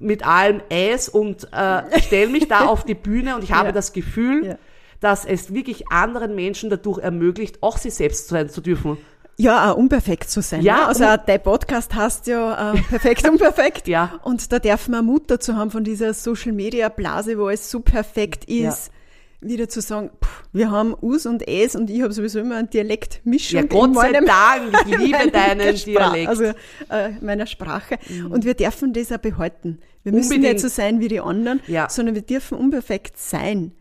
[0.00, 3.72] mit allem Äs und äh, stelle mich da auf die Bühne und ich habe ja.
[3.72, 4.58] das Gefühl, ja.
[5.02, 8.96] Dass es wirklich anderen Menschen dadurch ermöglicht, auch sie selbst sein zu dürfen.
[9.36, 10.62] Ja, auch unperfekt zu sein.
[10.62, 10.86] Ja, ne?
[10.86, 13.88] also auch dein Podcast heißt ja äh, perfekt unperfekt.
[13.88, 14.20] ja.
[14.22, 17.80] Und da darf man Mut dazu haben von dieser Social Media Blase, wo es so
[17.80, 18.86] perfekt ist.
[18.86, 18.92] Ja
[19.44, 22.70] wieder zu sagen, pff, wir haben Us und Es und ich habe sowieso immer einen
[22.70, 23.62] Dialektmischung.
[23.62, 26.28] Ja, Gott sei Dank, ich liebe deinen Dialekt.
[26.28, 27.98] Also äh, meiner Sprache.
[28.08, 28.30] Mhm.
[28.30, 29.80] Und wir dürfen das auch behalten.
[30.04, 30.54] Wir müssen Unbedingt.
[30.54, 31.88] nicht so sein wie die anderen, ja.
[31.88, 33.72] sondern wir dürfen unperfekt sein.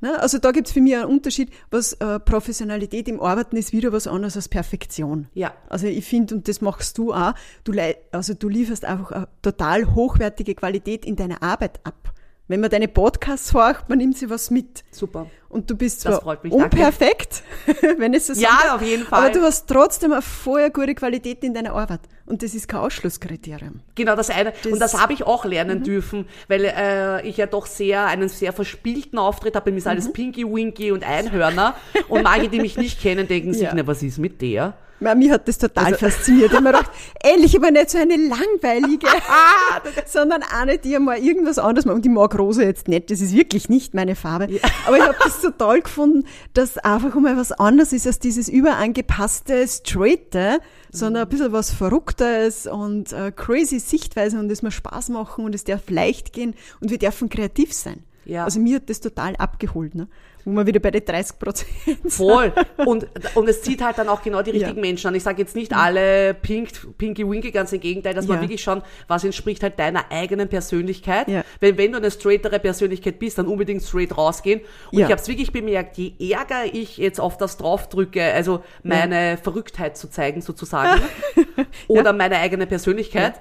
[0.00, 0.20] Ne?
[0.20, 3.92] Also da gibt es für mich einen Unterschied, was äh, Professionalität im Arbeiten ist wieder
[3.92, 5.28] was anderes als Perfektion.
[5.34, 5.54] Ja.
[5.68, 7.72] Also ich finde, und das machst du auch, du,
[8.12, 12.12] also du lieferst einfach eine total hochwertige Qualität in deiner Arbeit ab.
[12.48, 14.84] Wenn man deine Podcasts horcht, man nimmt sie was mit.
[14.92, 15.26] Super.
[15.48, 17.42] Und du bist Das zwar freut mich, unperfekt,
[17.98, 19.18] wenn es so Ja, sagen darf, auf jeden Fall.
[19.24, 22.00] Aber du hast trotzdem eine vorher gute Qualität in deiner Arbeit.
[22.24, 23.80] Und das ist kein Ausschlusskriterium.
[23.96, 24.52] Genau, das eine.
[24.70, 25.50] und das habe ich auch Mhm.
[25.50, 29.66] lernen dürfen, weil äh, ich ja doch sehr einen sehr verspielten Auftritt habe.
[29.66, 29.90] Bei mir ist Mhm.
[29.90, 31.74] alles Pinky Winky und Einhörner.
[32.08, 33.72] und manche, die mich nicht kennen, denken sich, Ja.
[33.74, 34.74] na, was ist mit der?
[35.00, 36.46] Ja, Mich hat das total Also- fasziniert.
[36.50, 36.90] Ich habe mir gedacht,
[37.22, 39.06] endlich aber nicht so eine langweilige,
[40.06, 41.96] sondern eine, die mal irgendwas anderes macht.
[41.96, 44.48] Und ich mag Rosa jetzt nicht, das ist wirklich nicht meine Farbe.
[44.86, 48.48] Aber ich habe das so toll gefunden, dass einfach mal was anderes ist als dieses
[48.48, 55.10] überangepasste, straighte, sondern ein bisschen was Verrücktes und äh, crazy Sichtweise und es mir Spaß
[55.10, 58.02] machen und es darf leicht gehen und wir dürfen kreativ sein.
[58.26, 58.44] Ja.
[58.44, 60.08] Also mir hat das total abgeholt, ne?
[60.44, 61.68] wo wir wieder bei den 30 Prozent
[62.06, 62.52] Voll.
[62.76, 64.80] Und, und es zieht halt dann auch genau die richtigen Ja.
[64.80, 65.14] Menschen an.
[65.16, 68.42] Ich sage jetzt nicht alle pink, Pinky Winky, ganz im Gegenteil, dass man Ja.
[68.42, 71.26] wirklich schauen, was entspricht halt deiner eigenen Persönlichkeit.
[71.26, 71.44] Ja.
[71.60, 74.60] Weil wenn du eine straightere Persönlichkeit bist, dann unbedingt straight rausgehen.
[74.92, 75.06] Und Ja.
[75.06, 79.96] ich habe es wirklich bemerkt, je ärger ich jetzt auf das draufdrücke, also meine Verrücktheit
[79.96, 81.00] zu zeigen sozusagen,
[81.88, 83.34] oder meine eigene Persönlichkeit,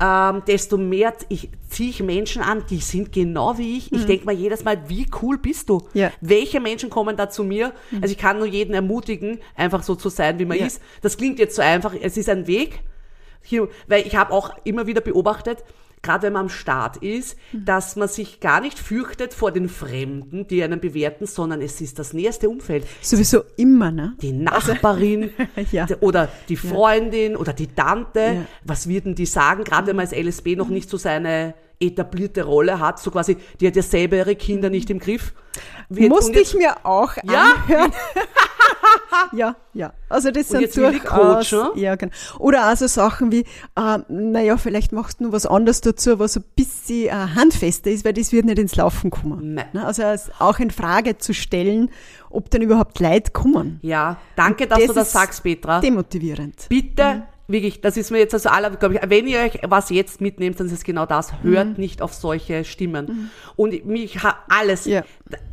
[0.00, 3.92] ähm, desto mehr ich, ziehe ich Menschen an, die sind genau wie ich.
[3.92, 5.78] Ich denke mir jedes Mal, wie cool bist du?
[5.78, 6.00] Mhm.
[6.00, 6.08] Ja.
[6.08, 6.12] Mhm.
[6.20, 7.72] Welche Menschen kommen da zu mir?
[8.00, 10.66] Also ich kann nur jeden ermutigen, einfach so zu sein, wie man Ja.
[10.66, 10.80] ist.
[11.02, 12.80] Das klingt jetzt so einfach, es ist ein Weg.
[13.42, 15.64] Hier, weil ich habe auch immer wieder beobachtet,
[16.06, 17.64] gerade wenn man am Start ist, Mhm.
[17.64, 21.98] dass man sich gar nicht fürchtet vor den Fremden, die einen bewerten, sondern es ist
[21.98, 22.86] das näherste Umfeld.
[23.02, 24.14] Sowieso immer, ne?
[24.22, 25.30] Die Nachbarin
[25.72, 25.86] Ja.
[25.86, 28.20] d- oder die Freundin oder die Tante.
[28.20, 28.34] Ja.
[28.64, 29.64] Was wird denn die sagen?
[29.64, 33.66] Gerade wenn man als LSB noch nicht so seine etablierte Rolle hat, so quasi, die
[33.66, 35.34] hat ja selber ihre Kinder nicht im Griff.
[35.90, 37.52] Wird- Musste ich mir auch Ja?
[37.66, 37.92] anhören.
[39.32, 39.92] ja, ja.
[40.08, 42.12] Also das sind durchaus, ja, genau.
[42.38, 43.40] Oder auch so Sachen wie,
[43.76, 48.04] äh, naja, vielleicht machst du nur was anderes dazu, was ein bisschen äh, handfester ist,
[48.04, 49.54] weil das wird nicht ins Laufen kommen.
[49.54, 49.66] Nein.
[49.72, 49.84] Ne?
[49.84, 50.02] Also
[50.38, 51.90] auch in Frage zu stellen,
[52.30, 53.78] ob dann überhaupt Leute kommen.
[53.82, 55.80] Ja, danke, dass du das sagst, Petra.
[55.80, 56.66] Demotivierend.
[56.68, 60.20] Bitte, wirklich, das ist mir jetzt also aller, glaube ich, wenn ihr euch was jetzt
[60.20, 61.32] mitnehmt, dann ist es genau das.
[61.42, 61.74] Hört Mhm.
[61.76, 63.30] nicht auf solche Stimmen.
[63.56, 65.04] Und mich alles, Ja.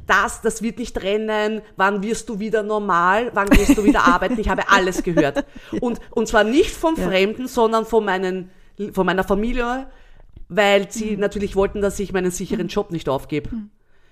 [0.08, 1.62] das, das wird nicht rennen.
[1.78, 3.32] Wann wirst du wieder normal?
[3.34, 4.40] Wann gehst du wieder arbeiten?
[4.40, 5.46] Ich habe alles gehört.
[5.82, 7.08] Und, und zwar nicht vom Ja.
[7.08, 8.50] Fremden, sondern von meinen,
[8.92, 9.88] von meiner Familie,
[10.50, 10.88] weil Mhm.
[10.90, 13.50] sie natürlich wollten, dass ich meinen sicheren Job nicht aufgebe.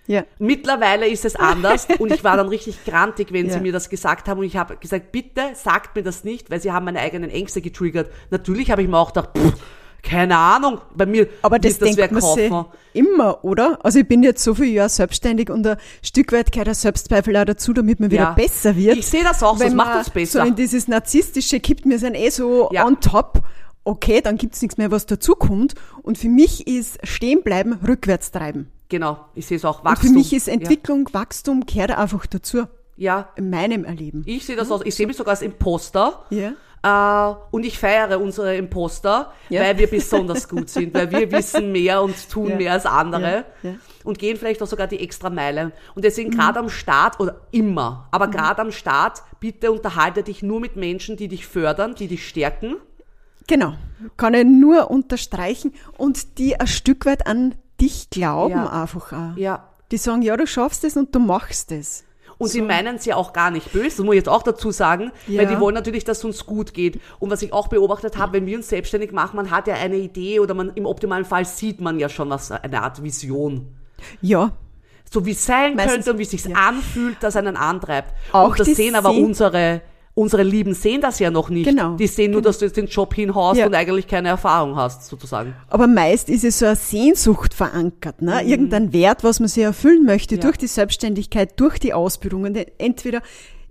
[0.08, 0.24] Ja.
[0.40, 3.62] Mittlerweile ist es anders und ich war dann richtig grantig, wenn sie Ja.
[3.62, 6.72] mir das gesagt haben und ich habe gesagt, bitte sagt mir das nicht, weil sie
[6.72, 8.12] haben meine eigenen Ängste getriggert.
[8.30, 9.54] Natürlich habe ich mir auch gedacht, pff,
[10.04, 12.52] keine Ahnung, bei mir Aber das, das denkt man sich
[12.94, 13.78] immer, oder?
[13.84, 17.38] Also ich bin jetzt so viele Jahre selbstständig und ein Stück weit gehört der Selbstzweifel
[17.38, 18.32] auch dazu, damit man wieder Ja.
[18.32, 18.98] besser wird.
[18.98, 20.42] Ich sehe das auch so, Wenn es macht uns besser.
[20.42, 22.86] So in dieses Narzisstische kippt mir sein eh so Ja.
[22.88, 23.44] on top.
[23.84, 25.76] Okay, dann gibt's nichts mehr, was dazukommt.
[26.02, 28.72] Und für mich ist stehen bleiben, rückwärts treiben.
[28.92, 30.10] Genau, ich sehe es auch, Und Wachstum.
[30.10, 32.58] für mich ist Entwicklung, Wachstum, gehört einfach dazu.
[32.58, 33.30] Ja, ja.
[33.38, 34.22] In meinem Erleben.
[34.26, 36.26] ich sehe das auch, ich sehe mich sogar als Imposter.
[36.30, 36.52] Ja.
[36.84, 39.62] Äh, und ich feiere unsere Imposter, Ja.
[39.62, 42.56] weil wir besonders gut sind, weil wir wissen mehr und tun Ja.
[42.58, 43.44] mehr als andere Ja.
[43.64, 43.72] Ja.
[43.72, 43.80] Mhm.
[44.04, 45.72] und gehen vielleicht auch sogar die extra Meile.
[45.96, 50.60] Und deswegen gerade am Start, oder immer, aber gerade am Start, bitte unterhalte dich nur
[50.60, 52.76] mit Menschen, die dich fördern, die dich stärken.
[53.48, 53.74] Genau.
[54.18, 58.84] Kann ich nur unterstreichen und die ein Stück weit an dich glauben Ja.
[58.84, 59.38] einfach auch.
[59.38, 59.68] Ja.
[59.92, 62.06] Die sagen, ja, du schaffst es und du machst es.
[62.38, 64.72] Und sie meinen es ja auch gar nicht böse, das muss ich jetzt auch dazu
[64.72, 65.46] sagen, weil Ja.
[65.46, 67.00] die wollen natürlich, dass es uns gut geht.
[67.20, 69.98] Und was ich auch beobachtet habe, wenn wir uns selbstständig machen, man hat ja eine
[69.98, 73.68] Idee oder man im optimalen Fall sieht man ja schon was, eine Art Vision.
[74.22, 74.54] Ja,
[75.12, 76.56] so wie es sein Meistens, könnte und wie es sich ja.
[76.56, 78.12] anfühlt, das einen antreibt.
[78.32, 79.82] Auch und das sehen aber unsere,
[80.14, 81.66] unsere Lieben sehen das ja noch nicht.
[81.68, 83.66] Genau, Die sehen nur, dass du jetzt den Job hinhaust Ja.
[83.66, 85.56] und eigentlich keine Erfahrung hast, sozusagen.
[85.70, 88.42] aber meist ist es so eine Sehnsucht verankert, ne?
[88.44, 90.42] irgendein Wert, was man sich erfüllen möchte Ja.
[90.42, 92.44] durch die Selbstständigkeit, durch die Ausbildung.
[92.44, 93.22] Und entweder,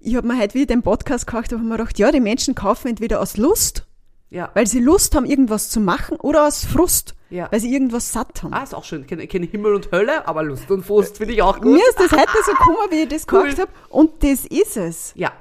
[0.00, 2.88] ich habe mir heute wieder den Podcast gehört, habe mir gedacht, ja, die Menschen kaufen
[2.88, 3.86] entweder aus Lust,
[4.30, 4.50] Ja.
[4.54, 7.48] weil sie Lust haben, irgendwas zu machen, oder aus Frust, Ja.
[7.50, 8.54] weil sie irgendwas satt haben.
[8.54, 9.06] Ah, ist auch schön.
[9.06, 11.72] Keine, keine Himmel und Hölle, aber Lust und Frust finde ich auch gut.
[11.74, 13.50] Mir ist das heute so gekommen, wie ich das Cool.
[13.52, 15.12] habe, und das ist es.
[15.16, 15.32] Ja.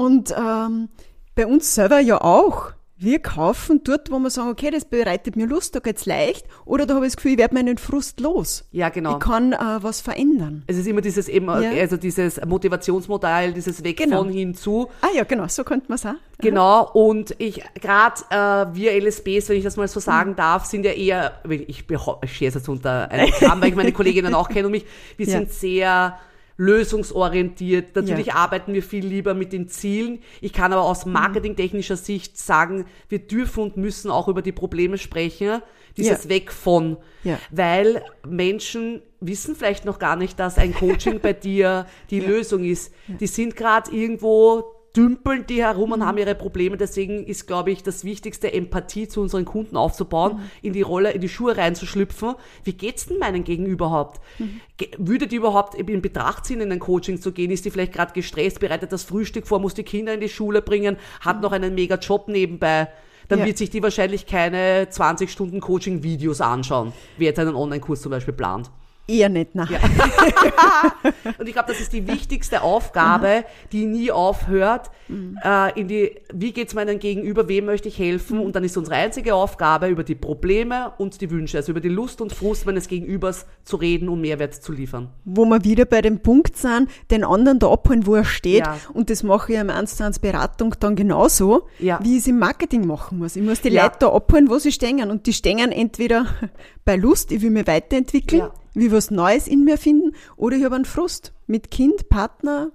[0.00, 0.88] Und ähm,
[1.34, 2.72] bei uns selber ja auch.
[3.02, 6.44] Wir kaufen dort, wo wir sagen, okay, das bereitet mir Lust, da geht's leicht.
[6.66, 8.64] Oder da habe ich das Gefühl, ich werde meinen Frust los.
[8.72, 9.14] Ja, genau.
[9.14, 10.64] Ich kann äh, was verändern.
[10.66, 11.70] Es ist immer dieses eben, Ja.
[11.80, 14.18] also dieses Motivationsmodell, dieses Weg Genau.
[14.18, 14.88] von hinzu.
[15.00, 16.12] Ah ja, genau, so könnte man es auch.
[16.42, 20.04] Genau, und ich, gerade äh, wir LSBs, wenn ich das mal so Mhm.
[20.04, 23.92] sagen darf, sind ja eher, ich, ich es jetzt unter einen Kram, weil ich meine
[23.92, 24.84] Kolleginnen auch kenne und mich,
[25.16, 25.38] wir Ja.
[25.38, 26.18] sind sehr
[26.60, 27.96] lösungsorientiert.
[27.96, 28.34] Natürlich ja.
[28.34, 30.18] arbeiten wir viel lieber mit den Zielen.
[30.42, 31.12] Ich kann aber aus mhm.
[31.12, 35.62] marketingtechnischer Sicht sagen, wir dürfen und müssen auch über die Probleme sprechen.
[35.96, 36.30] Dieses ja.
[36.30, 36.98] Weg von.
[37.24, 37.38] Ja.
[37.50, 42.92] Weil Menschen wissen vielleicht noch gar nicht, dass ein Coaching bei dir die Lösung ist.
[43.08, 46.06] Die sind gerade irgendwo dümpeln die herum und mhm.
[46.06, 46.76] haben ihre Probleme.
[46.76, 50.50] Deswegen ist, glaube ich, das Wichtigste, Empathie zu unseren Kunden aufzubauen, mhm.
[50.62, 52.34] in die Rolle, in die Schuhe reinzuschlüpfen.
[52.64, 54.20] Wie geht's denn meinen Gegenüber überhaupt?
[54.38, 54.60] Mhm.
[54.98, 57.50] Würde die überhaupt in Betracht ziehen, in ein Coaching zu gehen?
[57.50, 60.62] Ist die vielleicht gerade gestresst, bereitet das Frühstück vor, muss die Kinder in die Schule
[60.62, 61.42] bringen, hat mhm.
[61.42, 62.88] noch einen mega Job nebenbei?
[63.28, 63.46] Dann ja.
[63.46, 68.34] wird sich die wahrscheinlich keine 20 Stunden Coaching-Videos anschauen, wie jetzt einen Online-Kurs zum Beispiel
[68.34, 68.70] plant.
[69.10, 69.68] Eher nicht, nein.
[69.70, 69.80] Ja.
[71.38, 74.90] und ich glaube, das ist die wichtigste Aufgabe, die nie aufhört.
[75.08, 75.36] Mhm.
[75.42, 78.38] Äh, in die, wie geht's meinem Gegenüber, wem möchte ich helfen?
[78.38, 78.44] Mhm.
[78.44, 81.88] Und dann ist unsere einzige Aufgabe, über die Probleme und die Wünsche, also über die
[81.88, 85.08] Lust und Frust meines Gegenübers zu reden und Mehrwert zu liefern.
[85.24, 88.66] Wo wir wieder bei dem Punkt sind, den anderen da abholen, wo er steht.
[88.66, 88.78] Ja.
[88.94, 91.98] Und das mache ich im 1 zu 1 Beratung dann genauso, ja.
[92.00, 93.34] wie ich es im Marketing machen muss.
[93.34, 95.10] Ich muss die Leute da abholen, wo sie stehen.
[95.10, 96.26] Und die stehen entweder
[96.84, 100.74] bei Lust, ich will mich weiterentwickeln, wie was Neues in mir finden, oder ich habe
[100.74, 102.70] einen Frust mit Kind, Partner,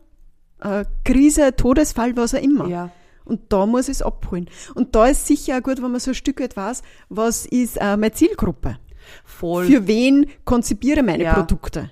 [0.61, 2.67] äh, Krise, Todesfall, was auch immer.
[2.67, 2.91] Ja.
[3.23, 4.49] Und da muss ich es abholen.
[4.75, 7.77] Und da ist sicher auch gut, wenn man so ein Stück weit weiß, was ist
[7.77, 8.77] äh, meine Zielgruppe.
[9.23, 9.65] Voll.
[9.65, 11.33] Für wen konzipiere meine ja.
[11.33, 11.89] Produkte?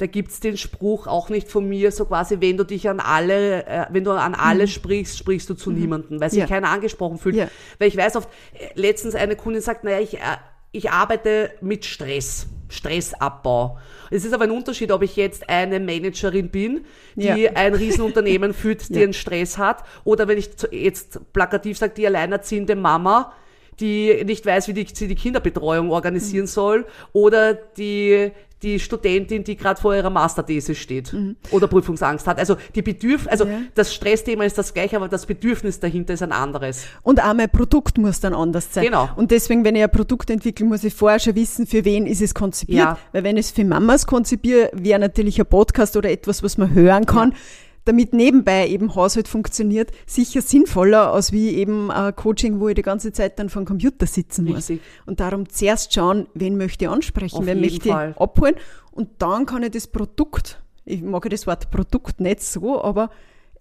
[0.00, 3.66] da gibt's den Spruch auch nicht von mir, so quasi, wenn du dich an alle,
[3.66, 4.68] äh, wenn du an alle mhm.
[4.68, 5.78] sprichst, sprichst du zu mhm.
[5.78, 6.46] niemandem, weil sich ja.
[6.46, 7.36] keiner angesprochen fühlt.
[7.36, 7.48] Ja.
[7.78, 10.38] Weil ich weiß oft, äh, letztens eine Kundin sagt, naja, ich, äh,
[10.72, 12.46] ich arbeite mit Stress.
[12.68, 13.78] Stressabbau.
[14.10, 16.84] Es ist aber ein Unterschied, ob ich jetzt eine Managerin bin,
[17.16, 17.52] die ja.
[17.54, 19.02] ein Riesenunternehmen führt, die ja.
[19.02, 23.32] einen Stress hat, oder wenn ich jetzt plakativ sage, die alleinerziehende Mama,
[23.80, 26.48] die nicht weiß, wie die, sie die Kinderbetreuung organisieren mhm.
[26.48, 28.30] soll, oder die
[28.62, 31.36] die Studentin, die gerade vor ihrer Masterthese steht mhm.
[31.50, 32.38] oder Prüfungsangst hat.
[32.38, 33.60] Also die Bedürf also ja.
[33.74, 36.84] das Stressthema ist das gleiche, aber das Bedürfnis dahinter ist ein anderes.
[37.02, 38.84] Und auch mein Produkt muss dann anders sein.
[38.84, 39.08] Genau.
[39.16, 42.20] Und deswegen, wenn ich ein Produkt entwickle, muss ich vorher schon wissen, für wen ist
[42.20, 42.78] es konzipiert.
[42.78, 42.98] Ja.
[43.12, 46.74] Weil wenn ich es für Mamas konzipiere, wäre natürlich ein Podcast oder etwas, was man
[46.74, 47.30] hören kann.
[47.30, 47.36] Ja
[47.84, 52.82] damit nebenbei eben Haushalt funktioniert, sicher sinnvoller als wie eben ein Coaching, wo ich die
[52.82, 54.68] ganze Zeit dann vor dem Computer sitzen muss.
[54.68, 54.80] Richtig.
[55.06, 58.56] Und darum zuerst schauen, wen möchte ich ansprechen, Auf wen möchte ich abholen
[58.92, 63.10] und dann kann ich das Produkt, ich mag das Wort Produkt nicht so, aber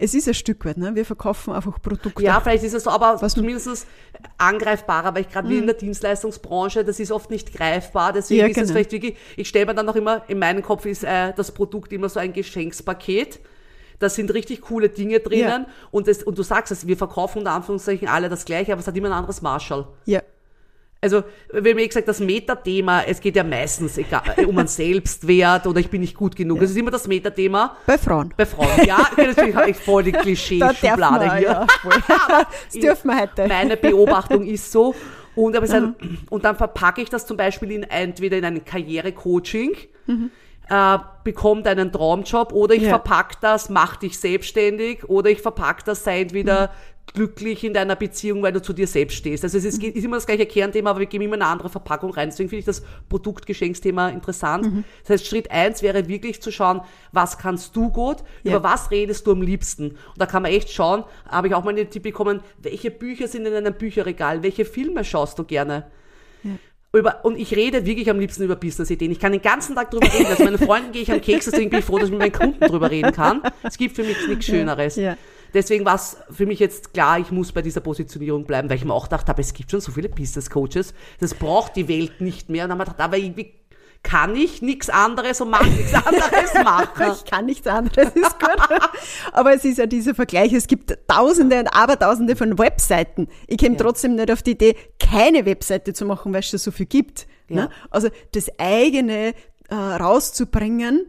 [0.02, 0.96] es ist ein Stück weit, ne?
[0.96, 2.24] wir verkaufen einfach Produkte.
[2.24, 3.86] Ja, vielleicht ist es so, aber Was zumindest
[4.38, 5.52] angreifbarer, weil ich gerade mhm.
[5.52, 8.66] wie in der Dienstleistungsbranche, das ist oft nicht greifbar, deswegen ja, ist genau.
[8.66, 11.54] es vielleicht wirklich, ich stelle mir dann noch immer, in meinem Kopf ist äh, das
[11.54, 13.42] Produkt immer so ein Geschenkspaket
[14.00, 15.74] da sind richtig coole Dinge drinnen ja.
[15.92, 18.88] und, das, und du sagst es, wir verkaufen unter Anführungszeichen alle das Gleiche, aber es
[18.88, 19.88] hat immer ein anderes Marshall.
[20.06, 20.22] Ja.
[21.02, 25.80] Also, haben eh gesagt, das Metathema, es geht ja meistens egal, um einen Selbstwert oder
[25.80, 26.58] ich bin nicht gut genug.
[26.58, 26.64] Ja.
[26.64, 27.78] Das ist immer das Metathema.
[27.86, 28.34] Bei Frauen.
[28.36, 29.08] Bei Frauen, ja.
[29.18, 31.48] Natürlich habe ich voll die Klischee-Schublade hier.
[31.48, 31.68] Ja,
[32.66, 33.48] das dürfen wir heute.
[33.48, 34.94] Meine Beobachtung ist so.
[35.36, 35.96] Und, aber mhm.
[36.30, 40.32] und dann verpacke ich das zum Beispiel in, entweder in ein Karrierecoaching, mhm
[40.70, 42.90] äh, bekommt einen Traumjob oder ich ja.
[42.90, 47.12] verpack das, mach dich selbstständig oder ich verpack das, sei entweder mhm.
[47.14, 49.44] glücklich in deiner Beziehung, weil du zu dir selbst stehst.
[49.44, 49.90] Also es ist, mhm.
[49.90, 52.30] ist immer das gleiche Kernthema, aber wir geben immer eine andere Verpackung rein.
[52.30, 54.72] Deswegen finde ich das Produktgeschenksthema interessant.
[54.72, 54.84] Mhm.
[55.02, 58.52] Das heißt, Schritt eins wäre wirklich zu schauen, was kannst du gut, ja.
[58.52, 59.92] über was redest du am liebsten.
[59.92, 63.28] Und da kann man echt schauen, habe ich auch mal einen Tipp bekommen, welche Bücher
[63.28, 65.88] sind in einem Bücherregal, welche Filme schaust du gerne?
[66.44, 66.52] Ja
[66.94, 69.12] über, und ich rede wirklich am liebsten über Business-Ideen.
[69.12, 70.26] Ich kann den ganzen Tag drüber reden.
[70.28, 72.32] Also meine Freunden gehe ich am Keks, deswegen bin ich froh, dass ich mit meinen
[72.32, 73.42] Kunden drüber reden kann.
[73.64, 74.96] Es gibt für mich nichts Schöneres.
[74.96, 75.18] Ja, ja.
[75.54, 78.86] Deswegen war es für mich jetzt klar, ich muss bei dieser Positionierung bleiben, weil ich
[78.86, 82.50] mir auch dachte, aber es gibt schon so viele Business-Coaches, das braucht die Welt nicht
[82.50, 82.66] mehr.
[82.66, 83.54] Und dann habe ich gedacht, aber irgendwie
[84.04, 87.14] kann ich nichts anderes und mag nichts anderes machen.
[87.16, 88.80] ich kann nichts anderes, ist gut.
[89.34, 93.28] Aber es ist ja dieser Vergleich, es gibt tausende und abertausende von Webseiten.
[93.48, 93.84] Ich käme ja.
[93.84, 97.28] trotzdem nicht auf die Idee, keine Webseite zu machen, weil es schon so viel gibt.
[97.50, 97.56] Ja.
[97.56, 97.70] Ne?
[97.90, 99.34] Also das eigene
[99.70, 101.08] äh, rauszubringen,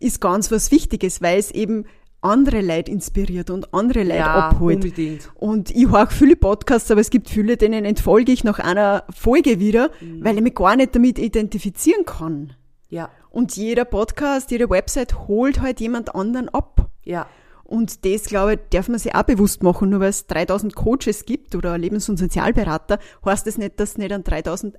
[0.00, 1.84] ist ganz was Wichtiges, weil es eben
[2.22, 4.76] andere Leute inspiriert und andere Leute ja, abholt.
[4.76, 5.30] Unbedingt.
[5.34, 9.58] Und ich höre viele Podcasts, aber es gibt viele, denen entfolge ich nach einer Folge
[9.58, 10.24] wieder, mhm.
[10.24, 12.54] weil ich mich gar nicht damit identifizieren kann.
[12.88, 13.10] Ja.
[13.30, 16.90] Und jeder Podcast, jede Website holt halt jemand anderen ab.
[17.04, 17.26] Ja.
[17.64, 19.90] Und das, glaube ich, darf man sich auch bewusst machen.
[19.90, 23.98] Nur weil es 3000 Coaches gibt oder Lebens- und Sozialberater, heißt das nicht, dass es
[23.98, 24.78] nicht einen 3001.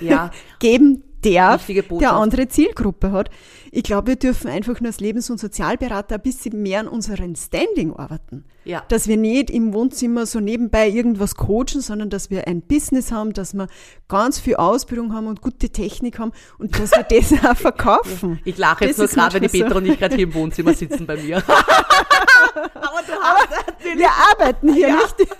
[0.00, 0.30] Ja.
[0.58, 3.30] geben darf, der andere Zielgruppe hat.
[3.70, 7.34] Ich glaube, wir dürfen einfach nur als Lebens- und Sozialberater ein bisschen mehr an unserem
[7.34, 8.44] Standing arbeiten.
[8.64, 8.84] Ja.
[8.88, 13.32] Dass wir nicht im Wohnzimmer so nebenbei irgendwas coachen, sondern dass wir ein Business haben,
[13.32, 13.66] dass wir
[14.08, 18.40] ganz viel Ausbildung haben und gute Technik haben und dass wir das auch verkaufen.
[18.44, 19.76] Ich lache jetzt das nur gerade, wenn die Petra so.
[19.76, 21.36] und ich gerade hier im Wohnzimmer sitzen bei mir.
[21.46, 24.96] Aber du hast Aber wir arbeiten hier ja.
[24.96, 25.30] nicht.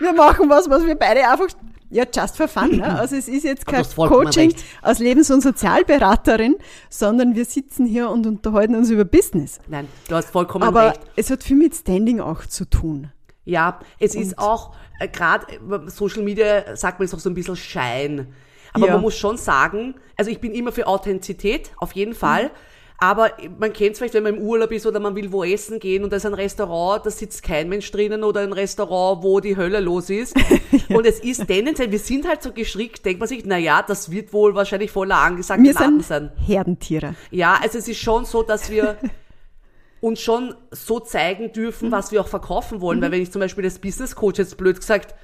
[0.00, 1.48] Wir machen was, was wir beide einfach
[1.90, 2.76] ja, just for fun.
[2.76, 2.98] Ne?
[2.98, 6.56] Also es ist jetzt kein Coaching als Lebens- und Sozialberaterin,
[6.90, 9.60] sondern wir sitzen hier und unterhalten uns über Business.
[9.68, 11.00] Nein, du hast vollkommen Aber recht.
[11.16, 13.12] es hat viel mit Standing auch zu tun.
[13.44, 17.30] Ja, es und ist auch, äh, gerade äh, Social Media, sagt man, ist auch so
[17.30, 18.34] ein bisschen Schein.
[18.72, 18.92] Aber ja.
[18.94, 22.44] man muss schon sagen, also ich bin immer für Authentizität, auf jeden Fall.
[22.44, 22.50] Mhm.
[22.98, 25.78] Aber man kennt es vielleicht, wenn man im Urlaub ist oder man will wo essen
[25.78, 29.40] gehen und da ist ein Restaurant, da sitzt kein Mensch drinnen oder ein Restaurant, wo
[29.40, 30.34] die Hölle los ist.
[30.88, 30.96] ja.
[30.96, 34.10] Und es ist tendenziell, wir sind halt so geschrickt, denkt man sich, na ja, das
[34.10, 36.32] wird wohl wahrscheinlich voller angesagt wir sind sein.
[36.36, 37.14] Herdentiere.
[37.30, 38.96] Ja, also es ist schon so, dass wir
[40.00, 41.92] uns schon so zeigen dürfen, mhm.
[41.92, 42.98] was wir auch verkaufen wollen.
[42.98, 43.02] Mhm.
[43.02, 45.14] Weil wenn ich zum Beispiel als Business Coach jetzt blöd gesagt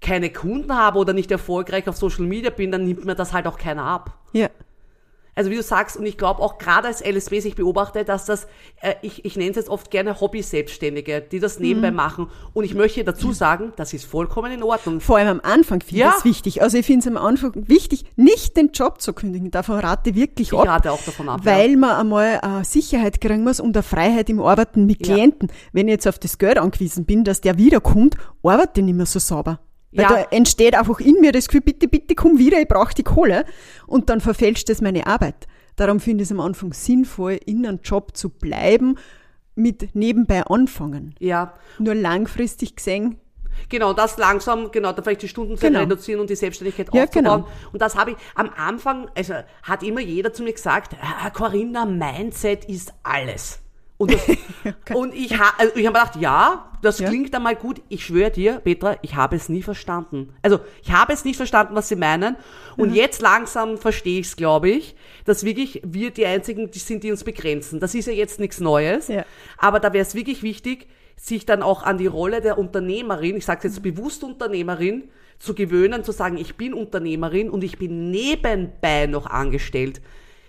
[0.00, 3.46] keine Kunden habe oder nicht erfolgreich auf Social Media bin, dann nimmt mir das halt
[3.46, 4.18] auch keiner ab.
[4.32, 4.48] Ja.
[5.34, 8.46] Also wie du sagst, und ich glaube auch gerade als LSB sich beobachte, dass das,
[8.80, 11.96] äh, ich, ich nenne es jetzt oft gerne Hobby-Selbstständige, die das nebenbei mhm.
[11.96, 12.30] machen.
[12.52, 15.00] Und ich möchte dazu sagen, das ist vollkommen in Ordnung.
[15.00, 16.12] Vor allem am Anfang finde ich ja.
[16.12, 16.62] das wichtig.
[16.62, 19.50] Also ich finde es am Anfang wichtig, nicht den Job zu kündigen.
[19.50, 20.64] Davon rate wirklich ich ab.
[20.64, 21.40] Ich rate auch davon ab.
[21.44, 21.76] Weil ja.
[21.76, 25.48] man einmal äh, Sicherheit kriegen muss und eine Freiheit im Arbeiten mit Klienten.
[25.48, 25.54] Ja.
[25.72, 29.06] Wenn ich jetzt auf das Geld angewiesen bin, dass der wiederkommt, arbeite ich nicht mehr
[29.06, 29.60] so sauber.
[29.92, 30.08] Weil ja.
[30.08, 33.44] da entsteht einfach in mir das Gefühl, bitte, bitte komm wieder, ich brauche die Kohle.
[33.86, 35.46] Und dann verfälscht das meine Arbeit.
[35.76, 38.96] Darum finde ich es am Anfang sinnvoll, in einem Job zu bleiben,
[39.54, 41.14] mit nebenbei anfangen.
[41.18, 41.54] Ja.
[41.78, 43.18] Nur langfristig gesehen.
[43.68, 45.80] Genau, das langsam, genau, da vielleicht die Stundenzeit genau.
[45.80, 47.42] reduzieren und die Selbstständigkeit ja, aufzubauen.
[47.42, 47.70] Genau.
[47.72, 51.84] Und das habe ich am Anfang, also hat immer jeder zu mir gesagt, ah, Corinna,
[51.84, 53.60] Mindset ist alles.
[54.00, 54.26] Und, das,
[54.64, 54.94] okay.
[54.94, 57.08] und ich, ha, also ich habe gedacht, ja, das ja.
[57.10, 57.82] klingt einmal gut.
[57.90, 60.32] Ich schwöre dir, Petra, ich habe es nie verstanden.
[60.40, 62.36] Also ich habe es nicht verstanden, was sie meinen.
[62.78, 63.02] Und ja.
[63.02, 67.10] jetzt langsam verstehe ich es, glaube ich, dass wirklich wir die Einzigen die sind, die
[67.10, 67.78] uns begrenzen.
[67.78, 69.08] Das ist ja jetzt nichts Neues.
[69.08, 69.26] Ja.
[69.58, 70.86] Aber da wäre es wirklich wichtig,
[71.16, 76.04] sich dann auch an die Rolle der Unternehmerin, ich sage jetzt bewusst Unternehmerin, zu gewöhnen,
[76.04, 80.00] zu sagen, ich bin Unternehmerin und ich bin nebenbei noch angestellt.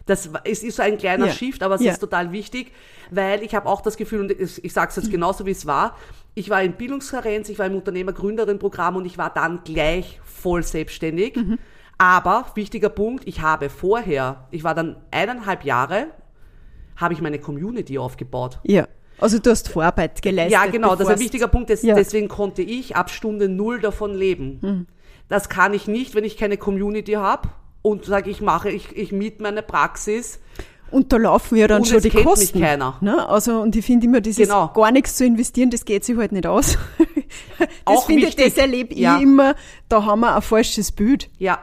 [0.06, 1.32] Das es ist so ein kleiner ja.
[1.32, 1.92] Shift, aber es ja.
[1.92, 2.72] ist total wichtig,
[3.10, 5.96] weil ich habe auch das Gefühl, und ich, sage es jetzt genauso, wie es war,
[6.34, 11.36] ich war in Bildungskarenz, ich war im Unternehmergründerin-Programm und ich war dann gleich voll selbstständig.
[11.36, 11.60] Mhm.
[11.98, 16.08] Aber, wichtiger Punkt, ich habe vorher, ich war dann eineinhalb Jahre,
[16.96, 18.60] habe ich meine Community aufgebaut.
[18.64, 18.88] Ja.
[19.20, 20.54] Also du hast Vorarbeit geleistet.
[20.54, 21.70] Ja, genau, das ist ein wichtiger Punkt.
[21.70, 21.94] Des, ja.
[21.94, 24.60] Deswegen konnte ich ab Stunde null davon leben.
[24.62, 24.88] Mhm.
[25.28, 27.50] Das kann ich nicht, wenn ich keine Community habe
[27.82, 30.40] und sage, ich mache, ich, ich miete meine Praxis.
[30.92, 32.60] Und da laufen ja dann und schon die kennt Kosten.
[32.60, 32.98] Mich keiner.
[33.00, 33.28] Ne?
[33.28, 34.68] Also, und ich finde immer, dieses genau.
[34.74, 36.78] gar nichts zu investieren, das geht sich halt nicht aus.
[37.58, 39.16] das Auch finde ich, das erlebe ja.
[39.16, 39.56] ich immer,
[39.88, 41.30] da haben wir ein falsches Bild.
[41.40, 41.60] Ja.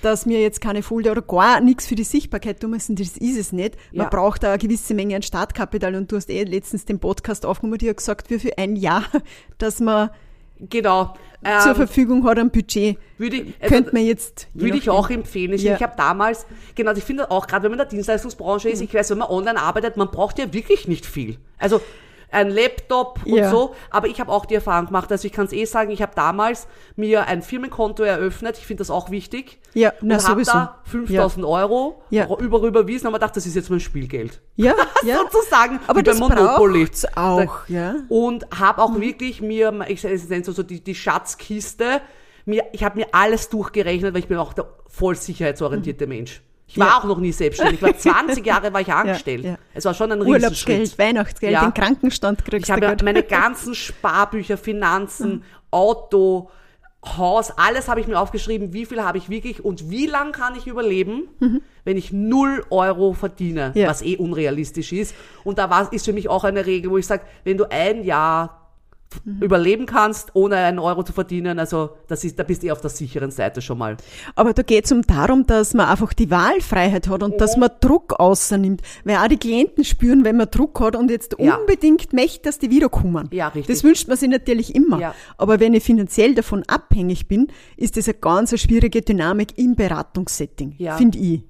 [0.00, 3.38] Dass mir jetzt keine Folder oder gar nichts für die Sichtbarkeit tun müssen, das ist
[3.38, 3.76] es nicht.
[3.92, 4.08] Man ja.
[4.08, 7.76] braucht da eine gewisse Menge an Startkapital und du hast eh letztens den Podcast aufgenommen,
[7.76, 9.04] die hat gesagt, wie für ein Jahr,
[9.58, 10.08] dass man
[10.68, 12.98] genau ähm, zur Verfügung hat ein Budget.
[13.16, 14.48] Würde ich, also, könnte man jetzt.
[14.52, 15.52] Würde ich auch empfehlen.
[15.54, 15.74] Ich, ja.
[15.74, 18.86] ich habe damals, genau, ich finde auch, gerade wenn man in der Dienstleistungsbranche ist, mhm.
[18.86, 21.38] ich weiß, wenn man online arbeitet, man braucht ja wirklich nicht viel.
[21.58, 21.80] Also
[22.30, 23.50] ein Laptop und ja.
[23.50, 23.74] so.
[23.90, 26.12] Aber ich habe auch die Erfahrung gemacht, also ich kann es eh sagen, ich habe
[26.14, 26.66] damals
[26.96, 28.58] mir ein Firmenkonto eröffnet.
[28.58, 29.58] Ich finde das auch wichtig.
[29.74, 31.50] Ja, na, und habe da 5000 ja.
[31.50, 32.26] Euro ja.
[32.38, 34.40] über überwiesen, aber dachte, das ist jetzt mein Spielgeld.
[34.56, 35.18] Ja, ja.
[35.18, 35.80] sozusagen.
[35.86, 36.88] Aber das Monopoly.
[37.14, 37.96] auch, ja.
[38.08, 39.00] Und habe auch mhm.
[39.00, 42.00] wirklich mir, ich nenne so, so die, die Schatzkiste,
[42.46, 46.12] mir, ich habe mir alles durchgerechnet, weil ich bin auch der voll sicherheitsorientierte mhm.
[46.12, 46.42] Mensch.
[46.70, 46.98] Ich war ja.
[46.98, 47.76] auch noch nie selbstständig.
[47.76, 49.44] Ich war 20 Jahre war ich angestellt.
[49.44, 49.58] Ja, ja.
[49.74, 54.56] Es war schon ein Urlaubsgeld, Weihnachtsgeld, den Krankenstand kriegst Ich habe ja meine ganzen Sparbücher,
[54.56, 55.42] Finanzen, mhm.
[55.72, 56.50] Auto,
[57.04, 60.54] Haus, alles habe ich mir aufgeschrieben, wie viel habe ich wirklich und wie lang kann
[60.54, 61.62] ich überleben, mhm.
[61.84, 65.14] wenn ich null Euro verdiene, was eh unrealistisch ist.
[65.42, 68.04] Und da war, ist für mich auch eine Regel, wo ich sage, wenn du ein
[68.04, 68.59] Jahr
[69.24, 69.42] mhm.
[69.42, 71.58] überleben kannst, ohne einen Euro zu verdienen.
[71.58, 73.96] Also das ist, da bist du eh auf der sicheren Seite schon mal.
[74.34, 77.38] Aber da geht es um darum, dass man einfach die Wahlfreiheit hat und mhm.
[77.38, 78.82] dass man Druck außernimmt.
[79.04, 81.56] Weil auch die Klienten spüren, wenn man Druck hat und jetzt ja.
[81.56, 83.28] unbedingt möchte, dass die wiederkommen.
[83.32, 83.74] Ja, richtig.
[83.74, 85.00] Das wünscht man sich natürlich immer.
[85.00, 85.14] Ja.
[85.38, 90.74] Aber wenn ich finanziell davon abhängig bin, ist das eine ganz schwierige Dynamik im Beratungssetting,
[90.78, 90.96] ja.
[90.96, 91.42] finde ich.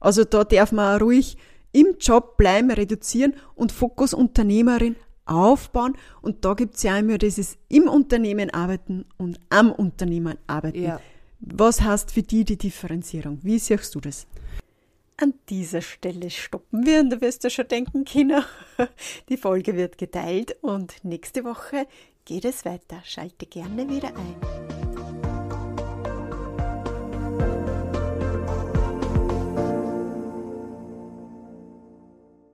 [0.00, 1.36] Also da darf man ruhig
[1.72, 4.96] im Job bleiben, reduzieren und Fokus Unternehmerin
[5.30, 5.96] aufbauen.
[6.20, 10.82] Und da gibt es ja immer dieses im Unternehmen arbeiten und am Unternehmen arbeiten.
[10.82, 11.00] Ja.
[11.40, 13.38] Was heißt für die die Differenzierung?
[13.42, 14.26] Wie siehst du das?
[15.16, 18.44] An dieser Stelle stoppen wir und du wirst ja schon denken, Kinder,
[19.28, 21.86] die Folge wird geteilt und nächste Woche
[22.24, 23.00] geht es weiter.
[23.04, 24.79] Schalte gerne wieder ein.